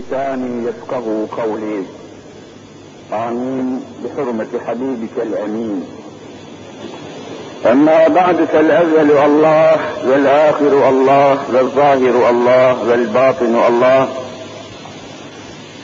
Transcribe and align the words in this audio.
بلساني 0.00 0.68
يفقه 0.68 1.26
قولي. 1.42 1.82
آمين 3.12 3.80
بحرمة 4.04 4.46
حبيبك 4.66 5.16
الأمين. 5.22 5.84
أما 7.66 8.08
بعد 8.08 8.44
فالأول 8.44 9.10
الله 9.10 9.76
والآخر 10.06 10.88
الله 10.88 11.38
والظاهر 11.52 12.30
الله 12.30 12.88
والباطن 12.88 13.56
الله. 13.68 14.08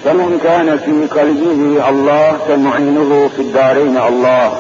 فمن 0.05 0.41
كان 0.45 0.79
في 0.79 1.21
قلبه 1.21 1.89
الله 1.89 2.39
فمعينه 2.49 3.29
في 3.37 3.43
الدارين 3.43 3.97
الله. 3.97 4.59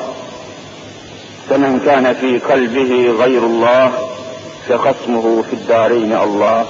فمن 1.51 1.81
كان 1.87 2.15
في 2.15 2.39
قلبه 2.39 3.15
غير 3.25 3.47
الله 3.47 3.93
فخصمه 4.69 5.43
في 5.43 5.53
الدارين 5.53 6.13
الله. 6.13 6.67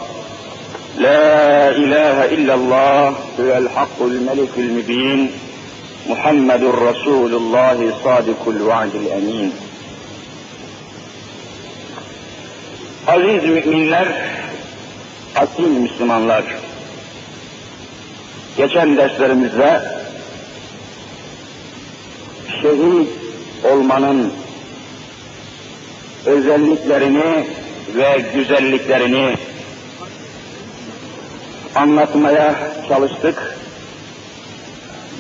لا 0.98 1.70
إله 1.70 2.26
إلا 2.26 2.54
الله 2.54 3.08
هو 3.40 3.58
الحق 3.58 4.02
الملك 4.02 4.54
المبين 4.58 5.32
محمد 6.10 6.64
رسول 6.64 7.34
الله 7.34 7.94
صادق 8.04 8.48
الوعد 8.48 8.96
الأمين 8.96 9.52
Aziz 13.08 13.44
müminler, 13.44 14.08
asil 15.36 15.68
Müslümanlar, 15.68 16.44
geçen 18.58 18.98
derslerimizde 18.98 19.82
şehit 22.62 23.10
olmanın 23.64 24.34
özelliklerini 26.26 27.46
ve 27.96 28.26
güzelliklerini 28.34 29.36
anlatmaya 31.77 32.55
çalıştık. 32.89 33.57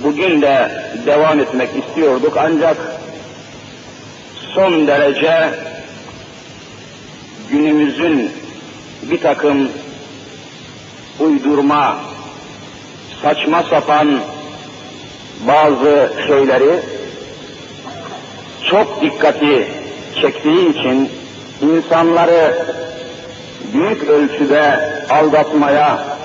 Bugün 0.04 0.42
de 0.42 0.70
devam 1.06 1.40
etmek 1.40 1.68
istiyorduk 1.76 2.36
ancak 2.40 2.76
son 4.54 4.86
derece 4.86 5.50
günümüzün 7.50 8.32
bir 9.02 9.20
takım 9.20 9.68
uydurma, 11.20 11.98
saçma 13.22 13.62
sapan 13.62 14.20
bazı 15.46 16.12
şeyleri 16.26 16.80
çok 18.70 19.02
dikkati 19.02 19.68
çektiği 20.20 20.70
için 20.70 21.10
insanları 21.62 22.66
büyük 23.72 24.04
ölçüde 24.04 24.90
aldatmaya, 25.10 26.15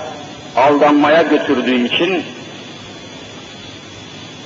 aldanmaya 0.55 1.21
götürdüğü 1.21 1.85
için 1.85 2.23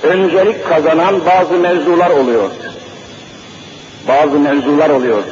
öncelik 0.02 0.68
kazanan 0.68 1.26
bazı 1.26 1.54
mevzular 1.54 2.10
oluyor. 2.10 2.50
Bazı 4.08 4.38
mevzular 4.38 4.90
oluyor. 4.90 5.22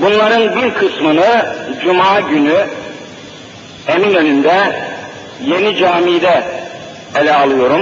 Bunların 0.00 0.56
bir 0.56 0.74
kısmını 0.74 1.46
Cuma 1.82 2.20
günü 2.20 2.66
Eminönü'nde 3.88 4.76
Yeni 5.44 5.76
Cami'de 5.76 6.44
ele 7.20 7.34
alıyorum. 7.34 7.80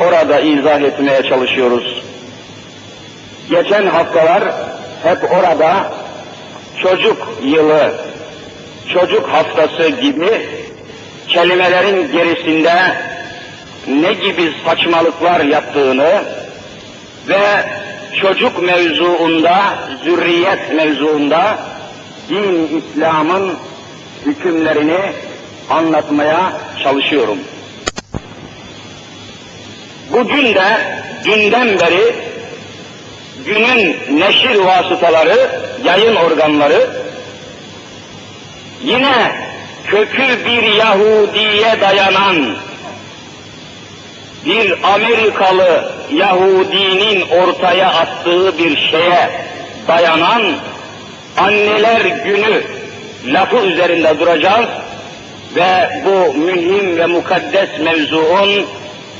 Orada 0.00 0.40
izah 0.40 0.80
etmeye 0.80 1.22
çalışıyoruz. 1.22 2.02
Geçen 3.50 3.86
haftalar 3.86 4.42
hep 5.02 5.32
orada 5.32 5.92
çocuk 6.82 7.28
yılı, 7.44 7.94
çocuk 8.92 9.28
haftası 9.28 9.88
gibi 9.88 10.48
kelimelerin 11.28 12.12
gerisinde 12.12 12.74
ne 13.88 14.12
gibi 14.12 14.52
saçmalıklar 14.64 15.40
yaptığını 15.40 16.22
ve 17.28 17.40
çocuk 18.20 18.62
mevzuunda, 18.62 19.74
zürriyet 20.04 20.72
mevzuunda 20.74 21.58
din 22.28 22.82
İslam'ın 22.82 23.54
hükümlerini 24.26 24.98
anlatmaya 25.70 26.52
çalışıyorum. 26.82 27.38
Bugün 30.12 30.54
de 30.54 30.78
dünden 31.24 31.68
beri 31.68 32.14
günün 33.46 33.96
neşir 34.20 34.56
vasıtaları, 34.56 35.50
yayın 35.84 36.16
organları 36.16 37.05
yine 38.86 39.32
kökü 39.86 40.44
bir 40.46 40.62
Yahudiye 40.62 41.80
dayanan 41.80 42.56
bir 44.44 44.74
Amerikalı 44.94 45.92
Yahudinin 46.12 47.20
ortaya 47.28 47.88
attığı 47.88 48.58
bir 48.58 48.76
şeye 48.76 49.30
dayanan 49.88 50.42
anneler 51.36 52.00
günü 52.00 52.62
lafı 53.26 53.56
üzerinde 53.56 54.18
duracağız 54.18 54.66
ve 55.56 56.02
bu 56.04 56.34
mühim 56.34 56.96
ve 56.96 57.06
mukaddes 57.06 57.68
mevzuun 57.80 58.66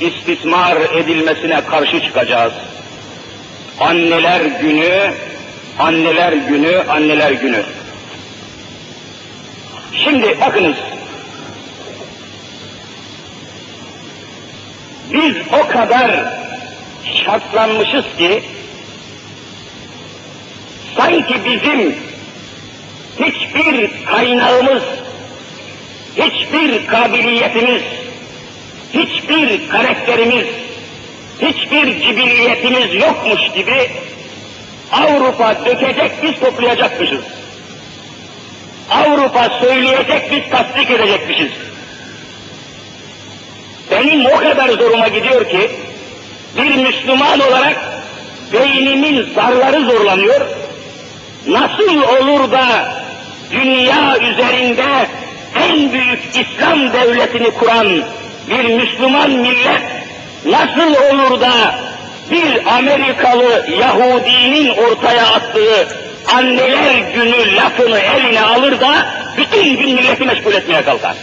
istismar 0.01 0.77
edilmesine 0.95 1.61
karşı 1.61 2.01
çıkacağız. 2.01 2.53
Anneler 3.79 4.41
günü, 4.41 5.11
anneler 5.79 6.33
günü, 6.33 6.83
anneler 6.89 7.31
günü. 7.31 7.63
Şimdi 10.03 10.41
bakınız, 10.41 10.75
biz 15.13 15.35
o 15.53 15.67
kadar 15.67 16.33
şartlanmışız 17.25 18.05
ki, 18.17 18.43
sanki 20.97 21.35
bizim 21.45 21.95
hiçbir 23.19 24.05
kaynağımız, 24.05 24.83
hiçbir 26.17 26.87
kabiliyetimiz, 26.87 27.81
hiçbir 28.93 29.69
karakterimiz, 29.69 30.47
hiçbir 31.41 32.01
cibilliyetimiz 32.01 32.95
yokmuş 32.95 33.51
gibi 33.55 33.91
Avrupa 34.91 35.65
dökecek 35.65 36.11
biz 36.23 36.39
toplayacakmışız. 36.39 37.21
Avrupa 38.91 39.49
söyleyecek 39.61 40.31
biz 40.31 40.51
tasdik 40.51 40.91
edecekmişiz. 40.91 41.51
Benim 43.91 44.25
o 44.25 44.37
kadar 44.37 44.69
zoruma 44.69 45.07
gidiyor 45.07 45.49
ki 45.49 45.71
bir 46.57 46.75
Müslüman 46.75 47.39
olarak 47.39 47.77
beynimin 48.53 49.33
zarları 49.35 49.85
zorlanıyor. 49.85 50.41
Nasıl 51.47 52.01
olur 52.01 52.51
da 52.51 52.93
dünya 53.51 54.17
üzerinde 54.17 55.07
en 55.55 55.93
büyük 55.93 56.19
İslam 56.35 56.93
devletini 56.93 57.51
kuran 57.51 57.87
bir 58.49 58.75
Müslüman 58.75 59.31
millet 59.31 59.81
nasıl 60.45 60.93
olur 60.95 61.41
da 61.41 61.75
bir 62.31 62.77
Amerikalı 62.77 63.65
Yahudinin 63.79 64.69
ortaya 64.69 65.25
attığı 65.25 66.06
anneler 66.35 66.95
günü 67.13 67.55
lafını 67.55 67.99
eline 67.99 68.41
alır 68.41 68.81
da 68.81 69.05
bütün 69.37 69.77
gün 69.77 69.95
milleti 69.95 70.25
meşgul 70.25 70.53
etmeye 70.53 70.83
kalkar. 70.83 71.15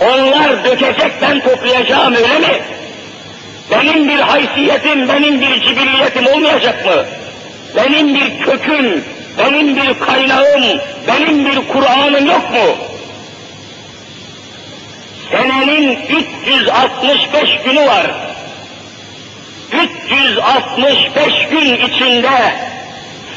Onlar 0.00 0.64
dökecek 0.64 1.12
ben 1.22 1.40
toplayacağım 1.40 2.14
öyle 2.14 2.38
mi? 2.38 2.60
Benim 3.70 4.08
bir 4.08 4.18
haysiyetim, 4.18 5.08
benim 5.08 5.40
bir 5.40 5.60
cibilliyetim 5.60 6.26
olmayacak 6.26 6.86
mı? 6.86 7.04
Benim 7.76 8.14
bir 8.14 8.38
köküm, 8.38 9.04
benim 9.38 9.76
bir 9.76 9.98
kaynağım, 9.98 10.80
benim 11.08 11.46
bir 11.46 11.68
Kur'an'ım 11.68 12.26
yok 12.26 12.50
mu? 12.50 12.76
Senenin 15.30 15.98
365 16.44 17.58
günü 17.64 17.86
var. 17.86 18.10
365 19.72 21.48
gün 21.50 21.76
içinde 21.76 22.54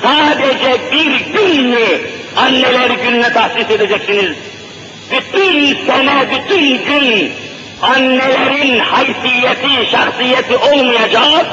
sadece 0.03 0.81
bir 0.91 1.19
gün 1.33 1.65
mü 1.65 2.01
anneler 2.37 2.89
gününe 2.89 3.33
tahsis 3.33 3.69
edeceksiniz? 3.69 4.37
Bütün 5.11 5.85
sene, 5.85 6.25
bütün 6.31 6.85
gün 6.85 7.31
annelerin 7.81 8.79
haysiyeti, 8.79 9.91
şahsiyeti 9.91 10.57
olmayacak 10.57 11.45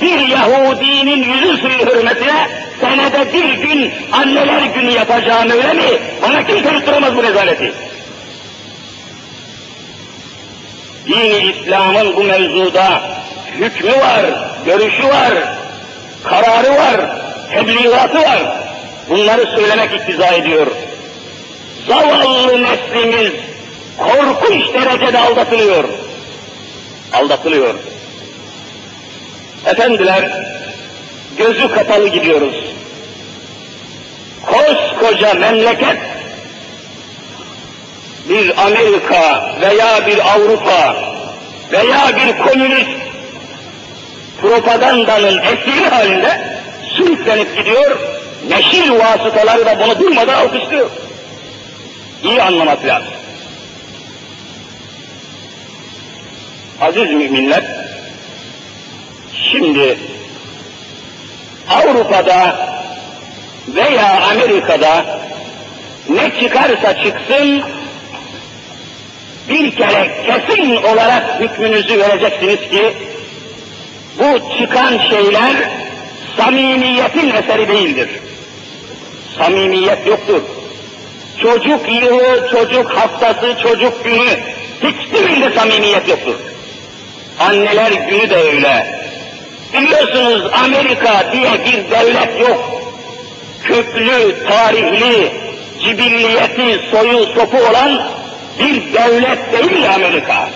bir 0.00 0.28
Yahudinin 0.28 1.22
yüzü 1.22 1.56
suyu 1.56 1.78
hürmetine 1.78 2.48
senede 2.80 3.32
bir 3.32 3.54
gün 3.54 3.92
anneler 4.12 4.62
günü 4.62 4.90
yapacağım 4.90 5.50
öyle 5.50 5.72
mi? 5.72 5.98
Bana 6.22 6.46
kimse 6.46 6.72
tutturamaz 6.72 7.16
bu 7.16 7.22
rezaleti. 7.22 7.72
Dini 11.06 11.52
İslam'ın 11.52 12.16
bu 12.16 12.24
mevzuda 12.24 13.02
hükmü 13.58 13.92
var, 13.92 14.24
görüşü 14.66 15.08
var, 15.08 15.32
kararı 16.24 16.70
var, 16.70 17.00
tebliğatı 17.52 18.18
var. 18.18 18.62
Bunları 19.10 19.46
söylemek 19.46 19.92
iktiza 19.92 20.26
ediyor. 20.26 20.66
Zavallı 21.88 22.62
neslimiz 22.62 23.32
korku 23.98 24.40
korkunç 24.40 24.74
derecede 24.74 25.18
aldatılıyor. 25.18 25.84
Aldatılıyor. 27.12 27.74
Efendiler, 29.66 30.30
gözü 31.38 31.70
kapalı 31.70 32.08
gidiyoruz. 32.08 32.54
Koskoca 34.46 35.34
memleket 35.34 35.96
bir 38.28 38.66
Amerika 38.66 39.54
veya 39.60 40.06
bir 40.06 40.18
Avrupa 40.18 40.96
veya 41.72 42.16
bir 42.16 42.38
komünist 42.38 42.90
propagandanın 44.40 45.38
esiri 45.38 45.88
halinde 45.88 46.60
sürüklenip 47.00 47.56
gidiyor, 47.56 47.98
neşir 48.48 48.90
vasıtaları 48.90 49.66
da 49.66 49.78
bunu 49.80 49.98
durmadan 49.98 50.34
alkışlıyor. 50.34 50.90
İyi 52.24 52.42
anlamak 52.42 52.84
lazım. 52.84 53.12
Aziz 56.80 57.10
müminler, 57.10 57.64
şimdi 59.52 59.98
Avrupa'da 61.68 62.68
veya 63.68 64.20
Amerika'da 64.30 65.04
ne 66.08 66.40
çıkarsa 66.40 67.02
çıksın 67.04 67.62
bir 69.48 69.76
kere 69.76 70.10
kesin 70.26 70.76
olarak 70.76 71.40
hükmünüzü 71.40 71.98
vereceksiniz 71.98 72.70
ki 72.70 72.92
bu 74.18 74.58
çıkan 74.58 74.98
şeyler 75.10 75.79
samimiyetin 76.36 77.30
eseri 77.30 77.68
değildir. 77.68 78.08
Samimiyet 79.38 80.06
yoktur. 80.06 80.42
Çocuk 81.42 81.92
yılı, 81.92 82.48
çocuk 82.50 82.90
haftası, 82.90 83.56
çocuk 83.62 84.04
günü 84.04 84.40
hiçbirinde 84.82 85.50
samimiyet 85.50 86.08
yoktur. 86.08 86.34
Anneler 87.38 87.92
günü 87.92 88.30
de 88.30 88.36
öyle. 88.36 89.00
Biliyorsunuz 89.74 90.42
Amerika 90.64 91.32
diye 91.32 91.50
bir 91.64 91.90
devlet 91.90 92.40
yok. 92.40 92.82
Köklü, 93.64 94.36
tarihli, 94.48 95.32
cibilliyeti, 95.84 96.80
soyu, 96.90 97.26
sopu 97.26 97.56
olan 97.56 98.02
bir 98.58 98.92
devlet 98.92 99.52
değil 99.52 99.94
Amerika. 99.94 100.48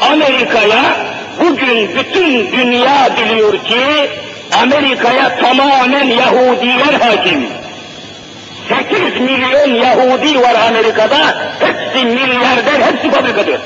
Amerika'ya 0.00 0.96
bugün 1.40 1.90
bütün 1.96 2.52
dünya 2.52 3.08
biliyor 3.16 3.52
ki 3.52 4.10
Amerika'ya 4.52 5.40
tamamen 5.40 6.08
Yahudiler 6.08 7.00
hakim. 7.00 7.46
8 8.68 9.20
milyon 9.20 9.74
Yahudi 9.74 10.42
var 10.42 10.54
Amerika'da, 10.68 11.36
hepsi 11.60 12.04
milyarder, 12.04 12.80
hepsi 12.80 13.10
fabrikatör. 13.10 13.60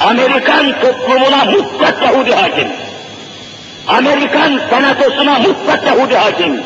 Amerikan 0.00 0.80
toplumuna 0.80 1.44
mutlak 1.44 2.02
Yahudi 2.02 2.32
hakim. 2.32 2.68
Amerikan 3.88 4.60
senatosuna 4.70 5.38
mutlak 5.38 5.86
Yahudi 5.86 6.16
hakim. 6.16 6.60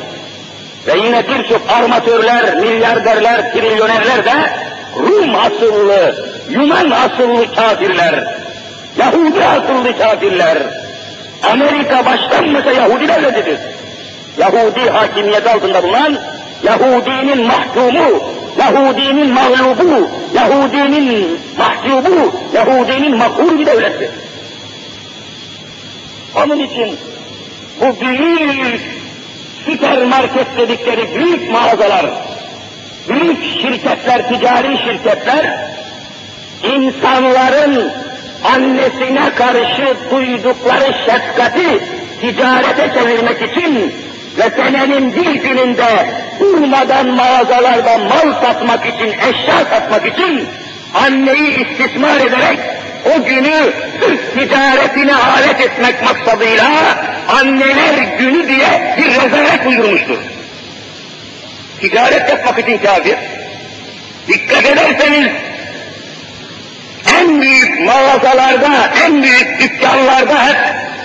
Ve 0.87 0.99
yine 1.05 1.29
birçok 1.29 1.71
armatörler, 1.71 2.57
milyarderler, 2.57 3.53
trilyonerler 3.53 4.25
de 4.25 4.53
Rum 4.97 5.35
asıllı, 5.35 6.15
Yunan 6.51 6.91
asıllı 6.91 7.55
kafirler, 7.55 8.25
Yahudi 8.99 9.45
asıllı 9.45 9.99
kafirler. 9.99 10.59
Amerika 11.43 12.07
başlanmasa 12.07 12.73
Yahudi 12.73 13.09
devletidir. 13.09 13.59
Yahudi 14.39 14.91
hakimiyet 14.91 15.47
altında 15.47 15.83
bulunan, 15.83 16.19
Yahudinin 16.63 17.47
mahkumu, 17.47 18.23
Yahudinin 18.59 19.33
mağlubu, 19.33 20.09
Yahudinin 20.35 21.39
mahcubu, 21.59 22.33
Yahudinin 22.55 23.17
makhur 23.17 23.59
bir 23.59 23.67
devlettir. 23.67 24.11
Onun 26.37 26.59
için 26.59 26.99
bu 27.81 28.01
büyük 28.01 28.81
süpermarket 29.67 30.47
dedikleri 30.59 31.15
büyük 31.15 31.51
mağazalar, 31.53 32.07
büyük 33.09 33.45
şirketler, 33.45 34.29
ticari 34.29 34.79
şirketler, 34.79 35.59
insanların 36.63 37.93
annesine 38.45 39.35
karşı 39.35 39.97
duydukları 40.11 40.95
şefkati 41.07 41.79
ticarete 42.21 42.91
çevirmek 42.95 43.43
için 43.43 43.93
ve 44.39 44.51
senenin 44.57 45.17
bir 45.17 45.35
gününde 45.35 46.07
durmadan 46.41 47.07
mağazalarda 47.07 47.99
mal 47.99 48.43
satmak 48.43 48.87
için, 48.87 49.09
eşya 49.09 49.65
satmak 49.71 50.07
için 50.07 50.49
anneyi 50.95 51.67
istismar 51.67 52.17
ederek 52.17 52.59
o 53.17 53.25
günü 53.25 53.73
sırf 54.01 54.35
ticaretine 54.35 55.15
alet 55.15 55.61
etmek 55.61 56.03
maksadıyla 56.03 56.71
anneler 57.29 57.95
günü 58.19 58.49
diye 58.49 58.97
bir 58.99 59.07
rezalet 59.07 59.67
uydurmuştur. 59.67 60.19
Ticaret 61.81 62.29
yapmak 62.29 62.59
için 62.59 62.79
kafir. 62.79 63.17
Dikkat 64.29 64.65
ederseniz 64.67 65.29
en 67.21 67.43
büyük 67.43 67.81
mağazalarda, 67.81 68.91
en 69.07 69.23
büyük 69.23 69.61
dükkanlarda 69.61 70.47
hep 70.47 70.57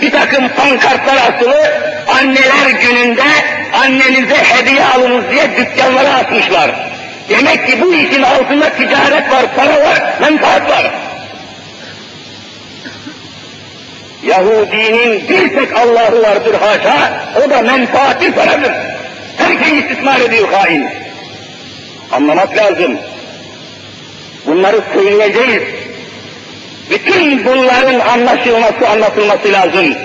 bir 0.02 0.12
takım 0.12 0.50
pankartlar 0.50 1.16
asılı, 1.16 1.72
anneler 2.08 2.70
gününde 2.82 3.24
annenize 3.74 4.36
hediye 4.36 4.86
alınız 4.86 5.24
diye 5.32 5.58
dükkanlara 5.58 6.14
asmışlar. 6.14 6.72
Demek 7.30 7.68
ki 7.68 7.82
bu 7.82 7.94
işin 7.94 8.24
altında 8.24 8.70
ticaret 8.70 9.32
var, 9.32 9.46
para 9.56 9.84
var, 9.84 10.02
menfaat 10.22 10.70
var. 10.70 10.92
Yahudinin 14.24 15.30
bir 15.30 15.54
tek 15.54 15.78
Allah'ı 15.78 16.22
vardır 16.24 16.56
haşa, 16.62 17.24
o 17.46 17.50
da 17.50 17.62
menfaatli 17.62 18.32
paradır. 18.32 18.72
Herkes 19.38 19.72
istismar 19.72 20.20
ediyor 20.20 20.48
hain. 20.52 20.88
Anlamak 22.12 22.58
lazım. 22.58 22.98
Bunları 24.46 24.82
söyleyeceğiz. 24.94 25.64
Bütün 26.90 27.46
bunların 27.46 28.00
anlaşılması, 28.00 28.90
anlatılması 28.90 29.54
lazım. 29.54 29.96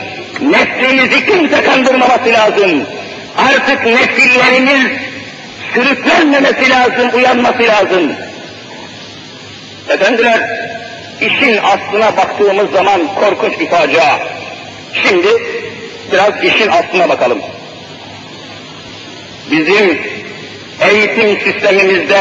Neslimizi 0.40 1.26
kimse 1.26 1.62
kandırmaması 1.62 2.28
lazım. 2.32 2.82
Artık 3.38 3.86
nesillerimiz 3.86 4.92
sürüklenmemesi 5.74 6.70
lazım, 6.70 7.10
uyanması 7.14 7.62
lazım. 7.62 8.12
Efendiler, 9.88 10.40
işin 11.20 11.58
aslına 11.62 12.16
baktığımız 12.16 12.70
zaman 12.70 13.14
korkunç 13.14 13.60
bir 13.60 13.68
facia. 13.68 14.18
Şimdi 15.02 15.28
biraz 16.12 16.44
işin 16.44 16.68
aslına 16.68 17.08
bakalım. 17.08 17.38
Bizim 19.50 20.02
eğitim 20.80 21.40
sistemimizde 21.40 22.20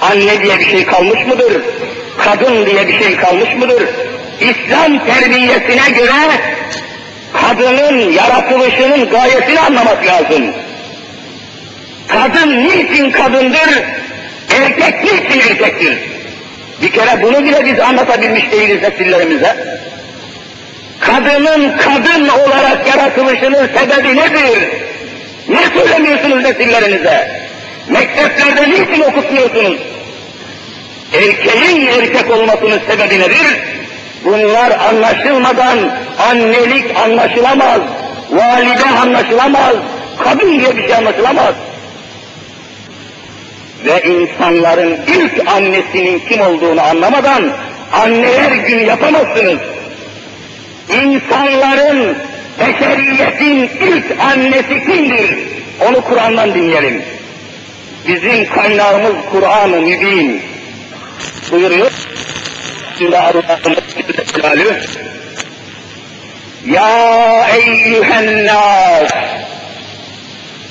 anne 0.00 0.42
diye 0.42 0.58
bir 0.58 0.70
şey 0.70 0.84
kalmış 0.84 1.26
mıdır? 1.26 1.62
Kadın 2.18 2.66
diye 2.66 2.88
bir 2.88 2.98
şey 2.98 3.16
kalmış 3.16 3.54
mıdır? 3.54 3.88
İslam 4.40 5.06
terbiyesine 5.06 5.90
göre 5.98 6.12
kadının 7.32 8.12
yaratılışının 8.12 9.10
gayesini 9.10 9.60
anlamak 9.60 10.06
lazım. 10.06 10.44
Kadın 12.08 12.68
niçin 12.68 13.10
kadındır? 13.10 13.82
Erkek 14.50 15.04
niçin 15.04 15.40
erkektir? 15.50 15.98
Bir 16.82 16.92
kere 16.92 17.22
bunu 17.22 17.44
bile 17.44 17.64
biz 17.64 17.80
anlatabilmiş 17.80 18.52
değiliz 18.52 18.82
nesillerimize. 18.82 19.80
Kadının 21.00 21.76
kadın 21.76 22.28
olarak 22.28 22.86
yaratılışının 22.86 23.68
sebebi 23.78 24.16
nedir? 24.16 24.68
Ne 25.48 25.80
söylemiyorsunuz 25.80 26.42
nesillerinize? 26.42 27.44
Mekteplerde 27.88 28.70
niçin 28.70 29.02
okutmuyorsunuz? 29.02 29.93
Erkeğin 31.14 31.86
erkek 31.86 32.30
olmasının 32.30 32.80
sebebi 32.90 33.20
nedir? 33.20 33.58
Bunlar 34.24 34.70
anlaşılmadan 34.70 35.78
annelik 36.30 36.96
anlaşılamaz, 36.96 37.80
valide 38.30 38.90
anlaşılamaz, 39.02 39.76
kadın 40.18 40.60
diye 40.60 40.76
bir 40.76 40.82
şey 40.82 40.94
anlaşılamaz. 40.94 41.54
Ve 43.84 44.02
insanların 44.02 44.98
ilk 45.06 45.48
annesinin 45.48 46.18
kim 46.18 46.40
olduğunu 46.40 46.82
anlamadan 46.82 47.50
anneler 47.92 48.52
günü 48.52 48.82
yapamazsınız. 48.82 49.58
İnsanların, 50.88 52.16
beşeriyetin 52.60 53.70
ilk 53.86 54.20
annesi 54.20 54.84
kimdir? 54.86 55.38
Onu 55.88 56.00
Kur'an'dan 56.00 56.54
dinleyelim. 56.54 57.02
Bizim 58.08 58.48
kaynağımız 58.48 59.14
Kur'an-ı 59.32 59.80
Mübin. 59.80 60.53
Buyuruyor. 61.52 61.90
Ya 66.66 67.48
eyyühen 67.54 68.46
nas 68.46 69.10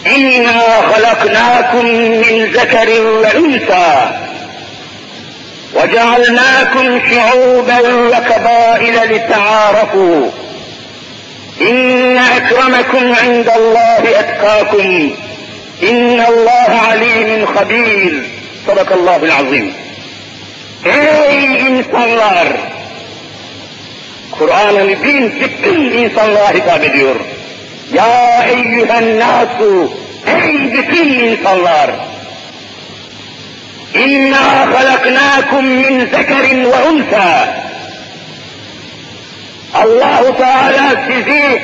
İnna 0.06 0.54
halaknakum 0.92 1.86
min 1.96 2.52
zekerin 2.54 3.24
ve 3.24 3.40
unsa 3.40 4.24
وجعلناكم 5.76 6.88
شعوبا 7.10 7.80
وقبائل 8.12 8.96
لتعارفوا. 9.12 10.30
إن 11.62 12.18
أكرمكم 12.18 13.16
عند 13.24 13.50
الله 13.50 14.04
أتقاكم. 14.20 15.12
إن 15.90 16.20
الله 16.32 16.72
عليم 16.88 17.46
خبير. 17.46 18.24
صدق 18.68 18.94
الله 18.94 19.16
العظيم. 19.16 19.83
Ey 20.86 21.68
insanlar! 21.68 22.48
Kur'an-ı 24.32 24.84
Mübin 24.86 25.34
bütün 25.42 25.82
insanlığa 25.82 26.54
hitap 26.54 26.84
ediyor. 26.84 27.16
Ya 27.94 28.44
eyyühen 28.44 29.20
nasu! 29.20 29.92
Ey 30.28 30.74
bütün 30.74 31.10
insanlar! 31.14 31.92
İnna 33.94 34.74
halaknakum 34.74 35.66
min 35.66 36.00
zekerin 36.00 36.64
ve 36.64 36.84
unsa. 36.90 37.48
Allahu 39.74 40.38
Teala 40.38 41.04
sizi 41.08 41.62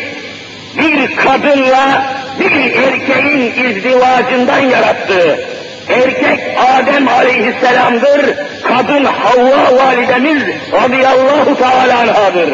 bir 0.78 1.16
kadınla 1.16 2.06
bir 2.40 2.52
erkeğin 2.52 3.66
izdivacından 3.66 4.60
yarattı. 4.60 5.40
Erkek 5.90 6.40
Adem 6.58 7.08
aleyhisselamdır, 7.08 8.36
kadın 8.64 9.06
Havva 9.06 9.78
validemiz 9.78 10.44
radıyallahu 10.74 11.58
teala 11.58 12.00
anhadır. 12.00 12.50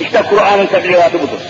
İşte 0.00 0.22
Kur'an'ın 0.30 0.66
tebliğatı 0.66 1.22
budur. 1.22 1.40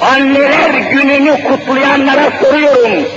Anneler 0.00 0.70
gününü 0.70 1.44
kutlayanlara 1.44 2.32
soruyorum. 2.42 3.08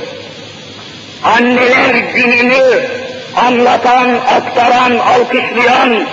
Anneler 1.23 1.95
gününü 2.15 2.81
anlatan, 3.35 4.09
aktaran, 4.13 4.97
alkışlayan, 4.97 6.03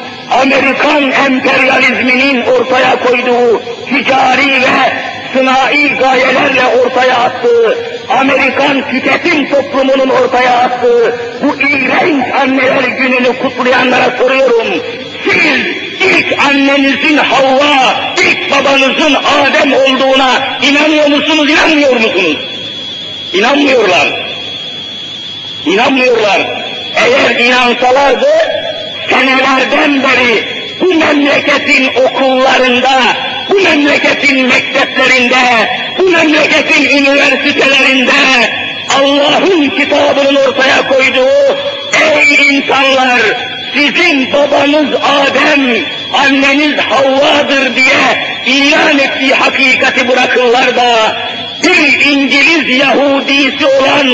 Amerikan 0.43 1.11
emperyalizminin 1.11 2.47
ortaya 2.47 2.99
koyduğu 3.05 3.63
ticari 3.89 4.63
ve 4.63 4.93
sınai 5.33 5.89
gayelerle 5.89 6.67
ortaya 6.67 7.17
attığı, 7.17 7.79
Amerikan 8.09 8.91
tüketim 8.91 9.49
toplumunun 9.49 10.09
ortaya 10.09 10.53
attığı 10.59 11.19
bu 11.43 11.63
iğrenç 11.63 12.35
anneler 12.35 12.85
gününü 12.85 13.39
kutlayanlara 13.39 14.17
soruyorum. 14.19 14.83
Siz 15.25 15.67
ilk 16.01 16.39
annenizin 16.49 17.17
Havva, 17.17 18.15
ilk 18.19 18.51
babanızın 18.51 19.15
Adem 19.15 19.73
olduğuna 19.73 20.59
inanıyor 20.63 21.07
musunuz, 21.07 21.51
inanmıyor 21.51 21.93
musunuz? 21.93 22.37
İnanmıyorlar. 23.33 24.09
İnanmıyorlar. 25.67 26.41
Eğer 26.95 27.41
inansalardı 27.41 28.29
senelerden 29.11 30.03
beri 30.03 30.59
bu 30.81 30.95
memleketin 30.95 31.91
okullarında, 31.95 33.17
bu 33.51 33.55
memleketin 33.55 34.47
mekteplerinde, 34.47 35.69
bu 35.99 36.11
memleketin 36.11 36.85
üniversitelerinde 36.85 38.13
Allah'ın 38.99 39.71
kitabının 39.71 40.35
ortaya 40.35 40.89
koyduğu 40.89 41.59
ey 42.15 42.57
insanlar 42.57 43.21
sizin 43.75 44.33
babanız 44.33 44.89
Adem, 44.95 45.85
anneniz 46.13 46.79
Havva'dır 46.79 47.77
diye 47.77 48.29
ilan 48.47 48.99
ettiği 48.99 49.35
hakikati 49.35 50.09
bırakırlar 50.09 50.77
da 50.77 51.17
bir 51.63 52.07
İngiliz 52.07 52.79
Yahudisi 52.79 53.67
olan 53.67 54.09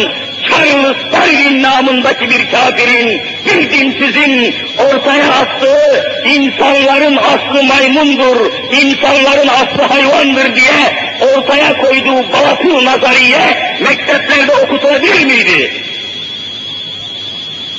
Charles 0.49 0.97
Darwin 1.13 1.63
namındaki 1.63 2.31
bir 2.31 2.51
kafirin, 2.51 3.23
bir 3.47 3.71
dinsizin 3.73 4.55
ortaya 4.79 5.29
attığı 5.33 6.21
insanların 6.25 7.17
aslı 7.17 7.63
maymundur, 7.63 8.53
insanların 8.73 9.49
aslı 9.49 9.83
hayvandır 9.83 10.57
diye 10.57 11.15
ortaya 11.21 11.77
koyduğu 11.77 12.33
batıl 12.33 12.85
nazariye 12.85 13.77
mekteplerde 13.81 14.53
okutulabilir 14.53 15.25
miydi? 15.25 15.85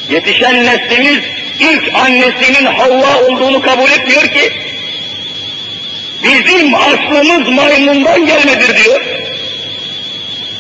Yetişen 0.10 0.66
neslimiz 0.66 1.20
ilk 1.60 1.94
annesinin 1.94 2.66
Havva 2.66 3.22
olduğunu 3.22 3.62
kabul 3.62 3.92
etmiyor 3.92 4.28
ki, 4.28 4.54
bizim 6.24 6.76
aslımız 6.76 7.50
maymundan 7.50 8.26
gelmedir 8.26 8.84
diyor. 8.84 9.15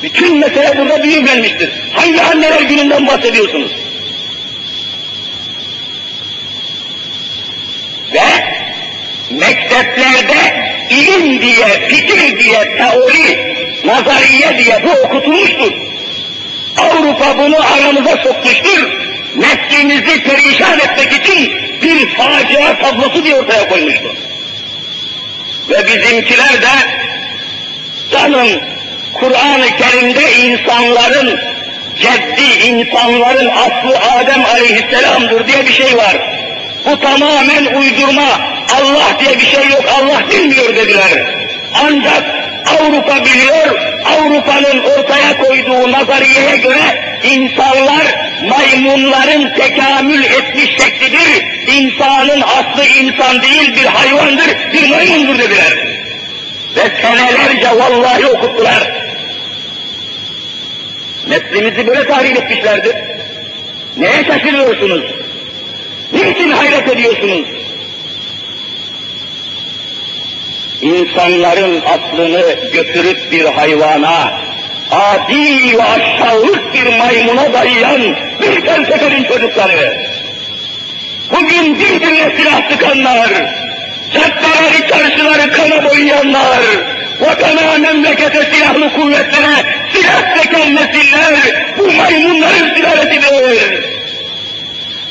Bütün 0.03 0.37
mesele 0.37 0.77
burada 0.77 1.03
büyülenmiştir. 1.03 1.69
Hangi 1.93 2.21
anneler 2.21 2.61
gününden 2.61 3.07
bahsediyorsunuz? 3.07 3.71
Ve 8.13 8.55
mekteplerde 9.31 10.75
ilim 10.89 11.41
diye, 11.41 11.87
fikir 11.87 12.39
diye, 12.39 12.77
teori, 12.77 13.55
nazariye 13.85 14.57
diye 14.57 14.83
bu 14.83 14.91
okutulmuştur. 14.91 15.73
Avrupa 16.77 17.37
bunu 17.37 17.55
aramıza 17.55 18.17
sokmuştur. 18.17 19.05
Neslimizi 19.35 20.23
perişan 20.23 20.79
etmek 20.79 21.13
için 21.13 21.51
bir 21.81 22.07
facia 22.07 22.79
tablosu 22.79 23.23
diye 23.23 23.35
ortaya 23.35 23.69
koymuştur. 23.69 24.15
Ve 25.69 25.85
bizimkiler 25.85 26.61
de 26.61 26.67
canım 28.11 28.74
Kur'an-ı 29.19 29.67
Kerim'de 29.77 30.33
insanların, 30.33 31.39
ceddi 31.99 32.65
insanların 32.65 33.47
aslı 33.47 33.99
Adem 34.17 34.45
aleyhisselamdır 34.45 35.47
diye 35.47 35.65
bir 35.67 35.73
şey 35.73 35.97
var. 35.97 36.17
Bu 36.85 36.99
tamamen 36.99 37.65
uydurma, 37.65 38.39
Allah 38.73 39.19
diye 39.19 39.39
bir 39.39 39.45
şey 39.45 39.69
yok, 39.69 39.85
Allah 39.99 40.29
bilmiyor 40.29 40.75
dediler. 40.75 41.11
Ancak 41.83 42.23
Avrupa 42.65 43.25
biliyor, 43.25 43.79
Avrupa'nın 44.05 44.83
ortaya 44.83 45.37
koyduğu 45.37 45.91
nazariyeye 45.91 46.57
göre 46.57 47.15
insanlar 47.23 48.31
maymunların 48.49 49.53
tekamül 49.53 50.23
etmiş 50.23 50.77
şeklidir. 50.77 51.45
İnsanın 51.67 52.41
aslı 52.41 52.85
insan 52.85 53.41
değil 53.41 53.75
bir 53.75 53.85
hayvandır, 53.85 54.73
bir 54.73 54.89
maymundur 54.89 55.39
dediler. 55.39 55.77
Ve 56.75 56.81
senelerce 57.01 57.79
vallahi 57.79 58.25
okuttular. 58.25 59.04
Neslimizi 61.29 61.87
böyle 61.87 62.07
tahrip 62.07 62.37
etmişlerdir. 62.37 62.95
Neye 63.97 64.23
şaşırıyorsunuz? 64.23 65.03
Niçin 66.13 66.51
hayret 66.51 66.89
ediyorsunuz? 66.89 67.47
İnsanların 70.81 71.81
aklını 71.81 72.55
götürüp 72.73 73.31
bir 73.31 73.45
hayvana, 73.45 74.33
adi 74.91 75.77
ve 75.77 75.83
aşağılık 75.83 76.73
bir 76.73 76.97
maymuna 76.97 77.53
dayayan 77.53 78.01
bir 78.41 78.61
felsefenin 78.61 79.23
çocukları. 79.23 79.97
Bugün 81.31 81.79
birbirine 81.79 82.37
silah 82.37 82.71
sıkanlar, 82.71 83.29
caddeleri, 84.13 84.87
çarşıları 84.89 85.51
kana 85.51 85.89
boyayanlar, 85.89 86.59
vatana, 87.19 87.77
memlekete, 87.77 88.43
silahlı 88.53 88.93
kuvvetlere 88.93 89.65
silah 89.93 90.41
çeken 90.41 90.75
nesiller 90.75 91.33
bu 91.77 91.91
maymunların 91.91 92.75
sülalesidir. 92.75 93.85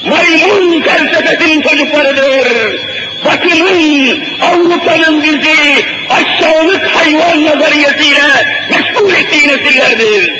Maymun 0.05 0.83
felsefesinin 0.83 1.63
çocuklarıdır. 1.63 2.81
Batının, 3.25 4.25
Avrupa'nın 4.41 5.23
bizi 5.23 5.85
aşağılık 6.11 6.87
hayvan 6.87 7.45
nazariyesiyle 7.45 8.57
meşgul 8.71 9.13
ettiği 9.13 9.49
nesillerdir. 9.49 10.33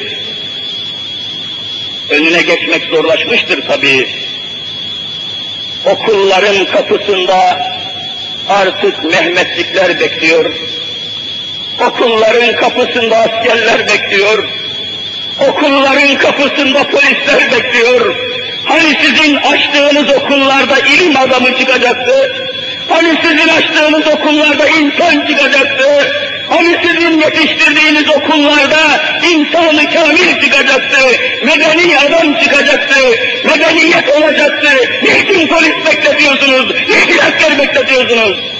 Önüne 2.11 2.43
geçmek 2.43 2.83
zorlaşmıştır 2.85 3.67
tabii. 3.67 4.09
Okulların 5.87 6.65
kapısında 6.65 7.59
artık 8.49 9.05
Mehmetlikler 9.05 10.01
bekliyor. 10.01 10.53
Okulların 11.89 12.57
kapısında 12.57 13.17
askerler 13.17 13.87
bekliyor. 13.87 14.49
Okulların 15.49 16.19
kapısında 16.19 16.85
polisler 16.85 17.53
bekliyor. 17.53 18.17
Hani 18.65 18.99
sizin 19.03 19.37
açtığınız 19.37 20.17
okullarda 20.17 20.79
ilim 20.79 21.17
adamı 21.17 21.59
çıkacaktı? 21.59 22.47
Hani 22.89 23.19
sizin 23.23 23.49
açtığınız 23.49 24.07
okullarda 24.07 24.69
insan 24.69 25.27
çıkacaktı? 25.27 26.13
Hani 26.49 26.79
sizin 26.83 27.21
yetiştirdiğiniz 27.21 28.09
okullarda 28.09 29.03
insanı 29.31 29.91
kamil 29.95 30.41
çıkacaktı? 30.43 30.99
Medeni 31.45 31.99
adam 31.99 32.35
çıkacaktı? 32.43 33.01
Medeniyet 33.45 34.09
olacaktı? 34.09 34.69
Niçin 35.03 35.47
polis 35.47 35.87
bekletiyorsunuz? 35.87 36.75
Niçin 36.89 37.19
asker 37.19 37.59
bekletiyorsunuz? 37.59 38.55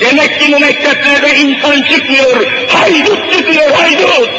Demek 0.00 0.40
ki 0.40 0.52
bu 0.52 0.58
mekteplerde 0.58 1.38
insan 1.38 1.82
çıkmıyor, 1.82 2.46
haydut 2.68 3.32
çıkıyor, 3.32 3.70
haydut! 3.70 4.30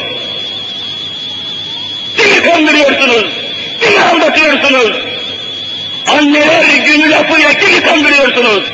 Beni 2.18 2.42
kandırıyorsunuz, 2.42 3.32
beni 3.82 4.00
aldatıyorsunuz. 4.00 4.96
Anneler 6.06 6.64
günü 6.86 7.10
lafıyla 7.10 7.54
kimi 7.54 7.80
kandırıyorsunuz? 7.80 8.64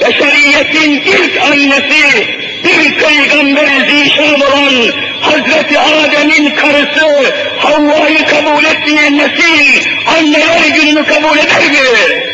Beşeriyetin 0.00 0.90
ilk 0.92 1.42
annesi, 1.42 2.39
bir 2.64 2.98
peygamber 2.98 3.88
zişan 3.88 4.40
olan 4.40 4.92
Hazreti 5.20 5.78
Adem'in 5.78 6.54
karısı 6.54 7.34
Havva'yı 7.58 8.26
kabul 8.26 8.64
etmeyen 8.64 9.18
nesil 9.18 9.86
anneler 10.06 10.68
gününü 10.68 11.04
kabul 11.04 11.38
eder 11.38 11.70
mi? 11.70 12.30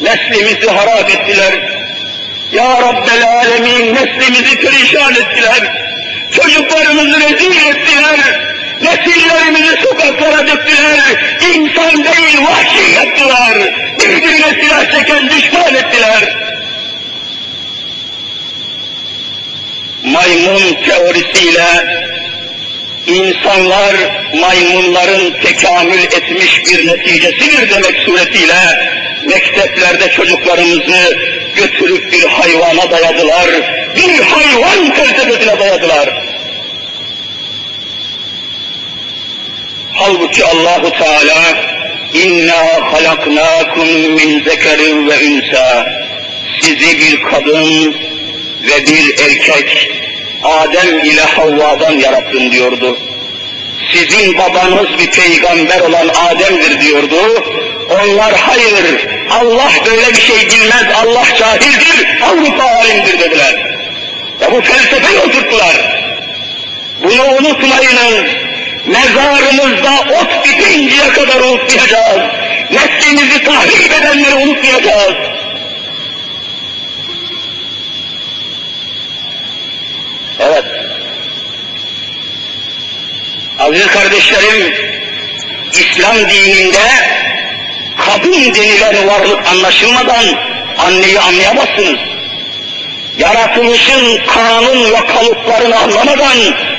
Neslimizi 0.00 0.70
harap 0.70 1.10
ettiler. 1.10 1.52
Ya 2.52 2.80
Rabbel 2.82 3.24
Alemin 3.28 3.94
neslimizi 3.94 4.60
perişan 4.60 5.14
ettiler. 5.14 5.86
Çocuklarımızı 6.32 7.20
rezil 7.20 7.56
ettiler. 7.66 8.40
Nesillerimizi 8.82 9.76
sokaklara 9.82 10.46
döktüler. 10.46 11.00
İnsan 11.54 12.04
değil 12.04 12.38
vahşi 12.42 12.92
yaptılar. 12.94 13.85
Birbirine 14.00 14.62
silah 14.62 14.98
çeken 14.98 15.30
düşman 15.30 15.74
ettiler. 15.74 16.36
Maymun 20.02 20.74
teorisiyle 20.84 21.66
insanlar 23.06 23.94
maymunların 24.34 25.32
tekamül 25.42 25.98
etmiş 25.98 26.66
bir 26.66 26.86
neticesidir 26.86 27.70
demek 27.70 27.96
suretiyle 27.96 28.56
mekteplerde 29.26 30.08
çocuklarımızı 30.10 31.18
götürüp 31.56 32.12
bir 32.12 32.24
hayvana 32.28 32.90
dayadılar, 32.90 33.46
bir 33.96 34.22
hayvan 34.22 34.94
felsefesine 34.94 35.60
dayadılar. 35.60 36.08
Halbuki 39.92 40.44
Allahu 40.44 40.90
Teala 40.90 41.75
inna 42.24 42.92
halaknakum 42.92 43.88
min 43.88 44.44
zekerin 44.44 45.08
ve 45.08 45.24
ünsa 45.24 45.86
sizi 46.60 46.98
bir 46.98 47.22
kadın 47.22 47.94
ve 48.62 48.86
bir 48.86 49.18
erkek 49.24 49.90
Adem 50.42 50.98
ile 50.98 51.20
Havva'dan 51.20 51.92
yarattım 51.92 52.52
diyordu. 52.52 52.98
Sizin 53.92 54.38
babanız 54.38 54.98
bir 54.98 55.10
peygamber 55.10 55.80
olan 55.80 56.08
Adem'dir 56.08 56.80
diyordu. 56.80 57.44
Onlar 57.90 58.34
hayır, 58.34 59.06
Allah 59.30 59.70
böyle 59.86 60.08
bir 60.08 60.20
şey 60.20 60.36
bilmez, 60.36 60.84
Allah 61.04 61.24
cahildir, 61.38 62.20
Avrupa 62.22 62.64
alimdir 62.64 63.18
dediler. 63.20 63.76
Ya 64.40 64.52
bu 64.52 64.60
felsefeyi 64.60 65.18
oturttular. 65.18 65.76
Bunu 67.02 67.24
unutmayınız. 67.24 68.45
Mezarımızda 68.86 69.90
ot 70.20 70.44
bitinceye 70.44 71.08
kadar 71.08 71.40
unutmayacağız. 71.40 72.20
Neslimizi 72.70 73.44
tahrip 73.44 73.92
edenleri 73.92 74.34
unutmayacağız. 74.34 75.14
Evet. 80.40 80.64
Aziz 83.58 83.86
kardeşlerim, 83.86 84.74
İslam 85.72 86.16
dininde 86.16 86.88
kadın 87.98 88.54
denilen 88.54 89.06
varlık 89.08 89.48
anlaşılmadan 89.48 90.24
anneyi 90.78 91.20
anlayamazsınız. 91.20 92.00
Yaratılışın 93.18 94.18
kanun 94.26 94.92
ve 94.92 95.06
kalıplarını 95.06 95.76
anlamadan 95.78 96.36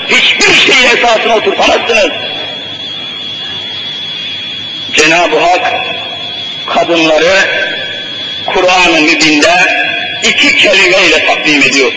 hiçbir 0.08 0.54
şeyi 0.54 0.86
esasına 0.86 1.36
oturtamazsınız. 1.36 2.12
Cenab-ı 4.94 5.40
Hak 5.40 5.74
kadınları 6.68 7.36
Kur'an-ı 8.46 9.02
Mübin'de 9.02 9.56
iki 10.24 10.56
kelimeyle 10.56 11.26
takdim 11.26 11.62
ediyor. 11.62 11.92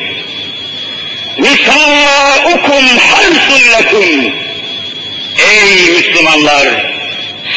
Nisa'ukum 1.38 2.98
harsun 2.98 3.72
lekum. 3.72 4.34
Ey 5.50 5.90
Müslümanlar! 5.96 6.68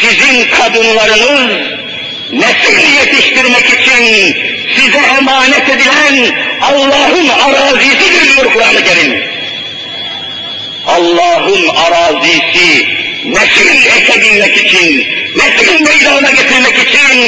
Sizin 0.01 0.49
kadınlarınız 0.49 1.73
nesil 2.31 2.93
yetiştirmek 2.99 3.65
için 3.65 4.35
size 4.75 4.99
emanet 5.17 5.69
edilen 5.69 6.35
Allah'ın 6.61 7.29
arazisidir 7.29 8.33
diyor 8.33 8.53
Kur'an-ı 8.53 8.83
Kerim. 8.83 9.32
Allah'ın 10.87 11.67
arazisi 11.75 12.87
nesil 13.25 13.85
ekebilmek 13.97 14.57
için, 14.57 15.07
nesil 15.35 15.81
meydana 15.81 16.31
getirmek 16.31 16.77
için 16.77 17.19